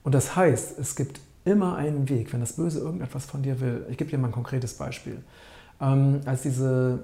Und 0.04 0.16
das 0.16 0.36
heißt, 0.36 0.80
es 0.80 0.96
gibt 0.96 1.20
immer 1.46 1.76
einen 1.76 2.10
Weg, 2.10 2.34
wenn 2.34 2.40
das 2.40 2.54
Böse 2.54 2.80
irgendetwas 2.80 3.26
von 3.26 3.44
dir 3.44 3.60
will. 3.60 3.86
Ich 3.90 3.98
gebe 3.98 4.10
dir 4.10 4.18
mal 4.18 4.28
ein 4.28 4.34
konkretes 4.34 4.74
Beispiel. 4.74 5.22
Ähm, 5.82 6.22
als 6.26 6.42
diese 6.42 7.04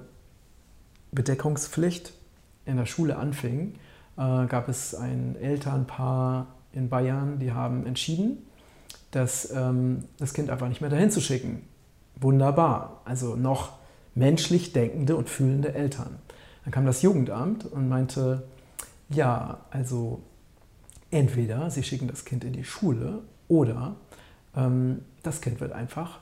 Bedeckungspflicht 1.12 2.12
in 2.64 2.76
der 2.76 2.86
Schule 2.86 3.16
anfing, 3.16 3.74
äh, 4.16 4.46
gab 4.46 4.68
es 4.68 4.94
ein 4.94 5.36
Elternpaar 5.40 6.48
in 6.72 6.88
Bayern, 6.88 7.38
die 7.38 7.52
haben 7.52 7.86
entschieden, 7.86 8.38
das, 9.10 9.50
ähm, 9.50 10.04
das 10.18 10.34
Kind 10.34 10.50
einfach 10.50 10.68
nicht 10.68 10.80
mehr 10.80 10.90
dahin 10.90 11.10
zu 11.10 11.20
schicken. 11.20 11.62
Wunderbar. 12.16 13.02
Also 13.04 13.36
noch 13.36 13.72
menschlich 14.14 14.72
denkende 14.72 15.16
und 15.16 15.28
fühlende 15.28 15.74
Eltern. 15.74 16.18
Dann 16.64 16.72
kam 16.72 16.86
das 16.86 17.02
Jugendamt 17.02 17.64
und 17.64 17.88
meinte, 17.88 18.42
ja, 19.08 19.58
also 19.70 20.22
entweder 21.10 21.70
sie 21.70 21.82
schicken 21.82 22.08
das 22.08 22.24
Kind 22.24 22.42
in 22.42 22.52
die 22.52 22.64
Schule 22.64 23.20
oder 23.48 23.94
ähm, 24.56 25.02
das 25.22 25.40
Kind 25.40 25.60
wird 25.60 25.72
einfach 25.72 26.20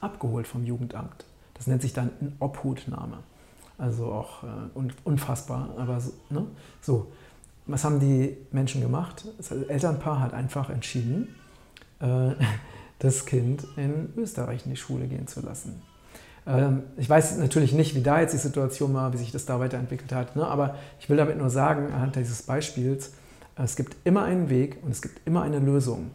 abgeholt 0.00 0.46
vom 0.46 0.64
Jugendamt. 0.64 1.24
Das 1.54 1.66
nennt 1.66 1.82
sich 1.82 1.92
dann 1.92 2.10
eine 2.20 2.32
Obhutnahme. 2.40 3.18
Also 3.78 4.06
auch 4.06 4.42
äh, 4.44 4.80
unfassbar, 5.04 5.74
aber 5.78 6.00
so, 6.00 6.12
ne? 6.30 6.46
so. 6.80 7.12
Was 7.66 7.82
haben 7.82 7.98
die 7.98 8.36
Menschen 8.52 8.82
gemacht? 8.82 9.24
Das 9.38 9.50
Elternpaar 9.50 10.20
hat 10.20 10.34
einfach 10.34 10.68
entschieden, 10.68 11.34
äh, 12.00 12.32
das 12.98 13.26
Kind 13.26 13.66
in 13.76 14.12
Österreich 14.16 14.64
in 14.64 14.70
die 14.70 14.76
Schule 14.76 15.06
gehen 15.06 15.26
zu 15.26 15.40
lassen. 15.40 15.82
Ähm, 16.46 16.82
ich 16.96 17.08
weiß 17.08 17.38
natürlich 17.38 17.72
nicht, 17.72 17.94
wie 17.94 18.02
da 18.02 18.20
jetzt 18.20 18.32
die 18.32 18.38
Situation 18.38 18.94
war, 18.94 19.12
wie 19.12 19.18
sich 19.18 19.32
das 19.32 19.46
da 19.46 19.60
weiterentwickelt 19.60 20.12
hat, 20.12 20.36
ne? 20.36 20.46
aber 20.46 20.76
ich 21.00 21.08
will 21.08 21.16
damit 21.16 21.38
nur 21.38 21.50
sagen, 21.50 21.92
anhand 21.92 22.16
dieses 22.16 22.42
Beispiels, 22.42 23.12
es 23.56 23.76
gibt 23.76 23.96
immer 24.04 24.24
einen 24.24 24.50
Weg 24.50 24.78
und 24.82 24.90
es 24.90 25.00
gibt 25.00 25.20
immer 25.26 25.42
eine 25.42 25.60
Lösung. 25.60 26.10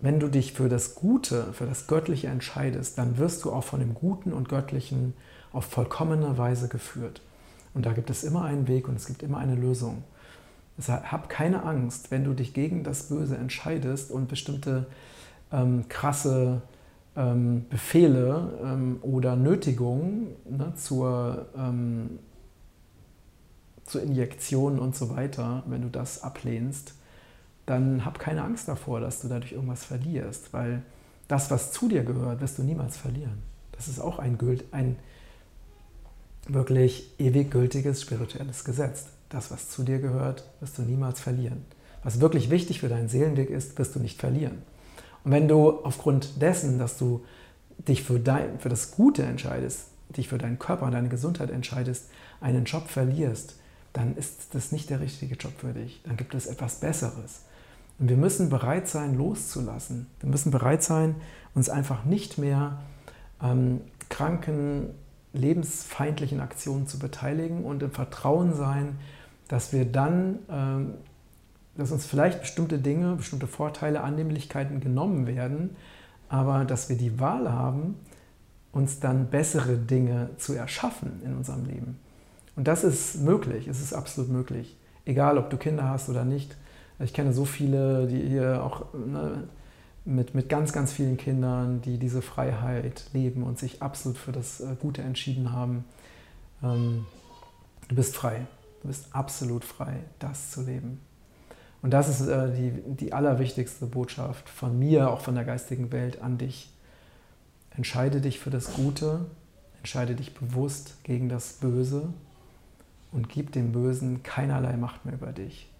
Wenn 0.00 0.20
du 0.20 0.28
dich 0.28 0.52
für 0.52 0.68
das 0.68 0.94
Gute, 0.94 1.52
für 1.54 1.64
das 1.64 1.86
Göttliche 1.86 2.26
entscheidest, 2.26 2.98
dann 2.98 3.16
wirst 3.16 3.44
du 3.44 3.52
auch 3.52 3.64
von 3.64 3.80
dem 3.80 3.94
Guten 3.94 4.32
und 4.34 4.50
Göttlichen 4.50 5.14
auf 5.52 5.64
vollkommene 5.64 6.36
Weise 6.36 6.68
geführt. 6.68 7.22
Und 7.72 7.86
da 7.86 7.92
gibt 7.92 8.10
es 8.10 8.22
immer 8.22 8.44
einen 8.44 8.68
Weg 8.68 8.86
und 8.86 8.96
es 8.96 9.06
gibt 9.06 9.22
immer 9.22 9.38
eine 9.38 9.54
Lösung. 9.54 10.04
Deshalb 10.76 11.10
hab 11.10 11.28
keine 11.28 11.62
Angst, 11.62 12.10
wenn 12.10 12.24
du 12.24 12.34
dich 12.34 12.52
gegen 12.52 12.84
das 12.84 13.04
Böse 13.04 13.36
entscheidest 13.36 14.10
und 14.10 14.28
bestimmte 14.28 14.86
ähm, 15.54 15.88
krasse 15.88 16.62
ähm, 17.16 17.66
Befehle 17.70 18.58
ähm, 18.62 18.98
oder 19.02 19.36
Nötigungen 19.36 20.28
ne, 20.48 20.72
zur, 20.76 21.46
ähm, 21.56 22.18
zur 23.86 24.02
Injektion 24.02 24.78
und 24.78 24.96
so 24.96 25.10
weiter, 25.10 25.62
wenn 25.66 25.82
du 25.82 25.88
das 25.88 26.22
ablehnst, 26.22 26.94
dann 27.66 28.04
hab 28.04 28.18
keine 28.18 28.42
Angst 28.42 28.68
davor, 28.68 29.00
dass 29.00 29.20
du 29.20 29.28
dadurch 29.28 29.52
irgendwas 29.52 29.84
verlierst, 29.84 30.52
weil 30.52 30.82
das, 31.28 31.50
was 31.50 31.72
zu 31.72 31.88
dir 31.88 32.04
gehört, 32.04 32.40
wirst 32.40 32.58
du 32.58 32.62
niemals 32.62 32.96
verlieren. 32.96 33.42
Das 33.72 33.88
ist 33.88 34.00
auch 34.00 34.18
ein, 34.18 34.38
ein 34.72 34.96
wirklich 36.46 37.10
ewig 37.18 37.50
gültiges 37.50 38.02
spirituelles 38.02 38.64
Gesetz. 38.64 39.06
Das, 39.30 39.50
was 39.50 39.70
zu 39.70 39.82
dir 39.82 39.98
gehört, 39.98 40.44
wirst 40.60 40.76
du 40.76 40.82
niemals 40.82 41.20
verlieren. 41.20 41.64
Was 42.02 42.20
wirklich 42.20 42.50
wichtig 42.50 42.80
für 42.80 42.88
deinen 42.88 43.08
Seelenweg 43.08 43.48
ist, 43.48 43.78
wirst 43.78 43.94
du 43.94 44.00
nicht 44.00 44.20
verlieren. 44.20 44.58
Und 45.24 45.32
wenn 45.32 45.48
du 45.48 45.70
aufgrund 45.84 46.40
dessen, 46.40 46.78
dass 46.78 46.98
du 46.98 47.24
dich 47.78 48.02
für, 48.02 48.20
dein, 48.20 48.60
für 48.60 48.68
das 48.68 48.92
Gute 48.92 49.22
entscheidest, 49.24 49.88
dich 50.16 50.28
für 50.28 50.38
deinen 50.38 50.58
Körper 50.58 50.86
und 50.86 50.92
deine 50.92 51.08
Gesundheit 51.08 51.50
entscheidest, 51.50 52.10
einen 52.40 52.64
Job 52.64 52.88
verlierst, 52.88 53.56
dann 53.92 54.16
ist 54.16 54.54
das 54.54 54.72
nicht 54.72 54.90
der 54.90 55.00
richtige 55.00 55.36
Job 55.36 55.52
für 55.56 55.72
dich. 55.72 56.02
Dann 56.04 56.16
gibt 56.16 56.34
es 56.34 56.46
etwas 56.46 56.80
Besseres. 56.80 57.42
Und 57.98 58.08
wir 58.08 58.16
müssen 58.16 58.50
bereit 58.50 58.88
sein, 58.88 59.16
loszulassen. 59.16 60.08
Wir 60.20 60.28
müssen 60.28 60.50
bereit 60.50 60.82
sein, 60.82 61.14
uns 61.54 61.68
einfach 61.68 62.04
nicht 62.04 62.38
mehr 62.38 62.82
ähm, 63.42 63.80
kranken, 64.08 64.90
lebensfeindlichen 65.32 66.40
Aktionen 66.40 66.86
zu 66.86 66.98
beteiligen 66.98 67.64
und 67.64 67.82
im 67.82 67.92
Vertrauen 67.92 68.54
sein, 68.54 68.98
dass 69.48 69.72
wir 69.72 69.84
dann, 69.84 70.40
ähm, 70.50 70.94
dass 71.76 71.90
uns 71.90 72.06
vielleicht 72.06 72.40
bestimmte 72.40 72.78
Dinge, 72.78 73.16
bestimmte 73.16 73.46
Vorteile, 73.46 74.02
Annehmlichkeiten 74.02 74.80
genommen 74.80 75.26
werden, 75.26 75.76
aber 76.28 76.64
dass 76.64 76.88
wir 76.88 76.96
die 76.96 77.18
Wahl 77.20 77.50
haben, 77.52 77.96
uns 78.72 79.00
dann 79.00 79.28
bessere 79.28 79.76
Dinge 79.76 80.30
zu 80.36 80.54
erschaffen 80.54 81.22
in 81.24 81.36
unserem 81.36 81.64
Leben. 81.64 81.98
Und 82.56 82.68
das 82.68 82.84
ist 82.84 83.20
möglich, 83.20 83.68
es 83.68 83.80
ist 83.80 83.92
absolut 83.92 84.30
möglich. 84.30 84.76
Egal, 85.04 85.38
ob 85.38 85.50
du 85.50 85.56
Kinder 85.56 85.88
hast 85.88 86.08
oder 86.08 86.24
nicht. 86.24 86.56
Ich 86.98 87.12
kenne 87.12 87.32
so 87.32 87.44
viele, 87.44 88.06
die 88.06 88.20
hier 88.20 88.62
auch 88.62 88.94
ne, 88.94 89.48
mit, 90.04 90.34
mit 90.34 90.48
ganz, 90.48 90.72
ganz 90.72 90.92
vielen 90.92 91.16
Kindern, 91.16 91.82
die 91.82 91.98
diese 91.98 92.22
Freiheit 92.22 93.04
leben 93.12 93.42
und 93.42 93.58
sich 93.58 93.82
absolut 93.82 94.18
für 94.18 94.32
das 94.32 94.60
äh, 94.60 94.76
Gute 94.80 95.02
entschieden 95.02 95.52
haben. 95.52 95.84
Ähm, 96.62 97.06
du 97.88 97.96
bist 97.96 98.16
frei. 98.16 98.46
Du 98.82 98.88
bist 98.88 99.14
absolut 99.14 99.64
frei, 99.64 100.00
das 100.18 100.50
zu 100.50 100.62
leben. 100.62 101.00
Und 101.84 101.90
das 101.90 102.08
ist 102.08 102.26
äh, 102.26 102.50
die, 102.50 102.72
die 102.94 103.12
allerwichtigste 103.12 103.84
Botschaft 103.84 104.48
von 104.48 104.78
mir, 104.78 105.10
auch 105.10 105.20
von 105.20 105.34
der 105.34 105.44
geistigen 105.44 105.92
Welt 105.92 106.22
an 106.22 106.38
dich. 106.38 106.72
Entscheide 107.76 108.22
dich 108.22 108.40
für 108.40 108.48
das 108.48 108.72
Gute, 108.72 109.26
entscheide 109.80 110.14
dich 110.14 110.32
bewusst 110.32 111.04
gegen 111.04 111.28
das 111.28 111.52
Böse 111.52 112.08
und 113.12 113.28
gib 113.28 113.52
dem 113.52 113.72
Bösen 113.72 114.22
keinerlei 114.22 114.78
Macht 114.78 115.04
mehr 115.04 115.12
über 115.12 115.32
dich. 115.32 115.70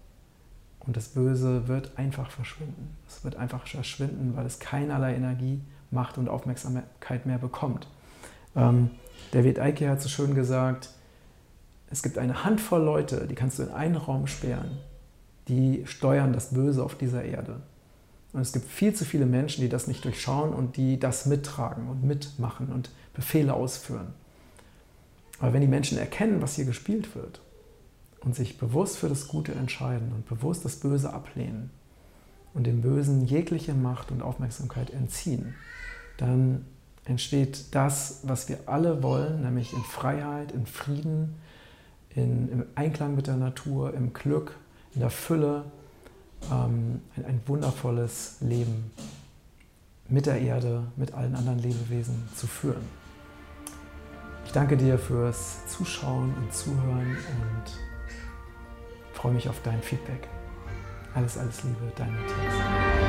Und 0.81 0.95
das 0.95 1.07
Böse 1.07 1.67
wird 1.67 1.97
einfach 1.97 2.29
verschwinden. 2.29 2.95
Es 3.07 3.23
wird 3.23 3.37
einfach 3.37 3.65
verschwinden, 3.65 4.33
weil 4.35 4.45
es 4.45 4.59
keinerlei 4.59 5.15
Energie, 5.15 5.59
Macht 5.89 6.19
und 6.19 6.29
Aufmerksamkeit 6.29 7.25
mehr 7.25 7.39
bekommt. 7.39 7.87
Ähm, 8.55 8.91
David 9.31 9.59
Eike 9.59 9.89
hat 9.89 10.03
so 10.03 10.09
schön 10.09 10.35
gesagt, 10.35 10.87
es 11.89 12.03
gibt 12.03 12.19
eine 12.19 12.43
Handvoll 12.43 12.83
Leute, 12.83 13.25
die 13.25 13.33
kannst 13.33 13.57
du 13.57 13.63
in 13.63 13.71
einen 13.71 13.95
Raum 13.95 14.27
sperren, 14.27 14.77
die 15.47 15.83
steuern 15.85 16.33
das 16.33 16.53
Böse 16.53 16.83
auf 16.83 16.95
dieser 16.95 17.23
Erde. 17.23 17.61
Und 18.33 18.41
es 18.41 18.51
gibt 18.51 18.69
viel 18.69 18.93
zu 18.93 19.05
viele 19.05 19.25
Menschen, 19.25 19.61
die 19.61 19.69
das 19.69 19.87
nicht 19.87 20.03
durchschauen 20.03 20.53
und 20.53 20.75
die 20.75 20.99
das 20.99 21.25
mittragen 21.25 21.87
und 21.87 22.03
mitmachen 22.03 22.67
und 22.67 22.89
Befehle 23.13 23.53
ausführen. 23.53 24.07
Aber 25.39 25.53
wenn 25.53 25.61
die 25.61 25.67
Menschen 25.67 25.97
erkennen, 25.97 26.41
was 26.41 26.55
hier 26.55 26.65
gespielt 26.65 27.15
wird 27.15 27.41
und 28.21 28.35
sich 28.35 28.57
bewusst 28.57 28.97
für 28.97 29.09
das 29.09 29.27
Gute 29.27 29.53
entscheiden 29.53 30.11
und 30.13 30.27
bewusst 30.27 30.65
das 30.65 30.77
Böse 30.77 31.13
ablehnen 31.13 31.69
und 32.53 32.65
dem 32.65 32.81
Bösen 32.81 33.25
jegliche 33.25 33.73
Macht 33.73 34.11
und 34.11 34.21
Aufmerksamkeit 34.21 34.89
entziehen, 34.89 35.55
dann 36.17 36.65
entsteht 37.05 37.73
das, 37.75 38.21
was 38.23 38.49
wir 38.49 38.59
alle 38.65 39.03
wollen, 39.03 39.43
nämlich 39.43 39.73
in 39.73 39.83
Freiheit, 39.83 40.51
in 40.51 40.65
Frieden, 40.65 41.35
in, 42.09 42.49
im 42.49 42.65
Einklang 42.75 43.15
mit 43.15 43.27
der 43.27 43.37
Natur, 43.37 43.93
im 43.93 44.13
Glück, 44.13 44.55
in 44.95 45.01
der 45.01 45.09
Fülle, 45.09 45.65
ähm, 46.51 47.01
ein, 47.15 47.25
ein 47.25 47.41
wundervolles 47.45 48.37
Leben 48.41 48.91
mit 50.07 50.25
der 50.25 50.39
Erde, 50.39 50.83
mit 50.95 51.13
allen 51.13 51.35
anderen 51.35 51.59
Lebewesen 51.59 52.27
zu 52.35 52.47
führen. 52.47 52.83
Ich 54.45 54.51
danke 54.51 54.77
dir 54.77 54.97
fürs 54.97 55.67
Zuschauen 55.67 56.33
und 56.35 56.53
Zuhören 56.53 57.17
und 57.17 59.13
freue 59.13 59.33
mich 59.33 59.49
auf 59.49 59.61
dein 59.63 59.81
Feedback. 59.81 60.27
Alles, 61.13 61.37
alles 61.37 61.63
Liebe, 61.63 61.91
dein 61.95 62.13
Matthias. 62.13 63.04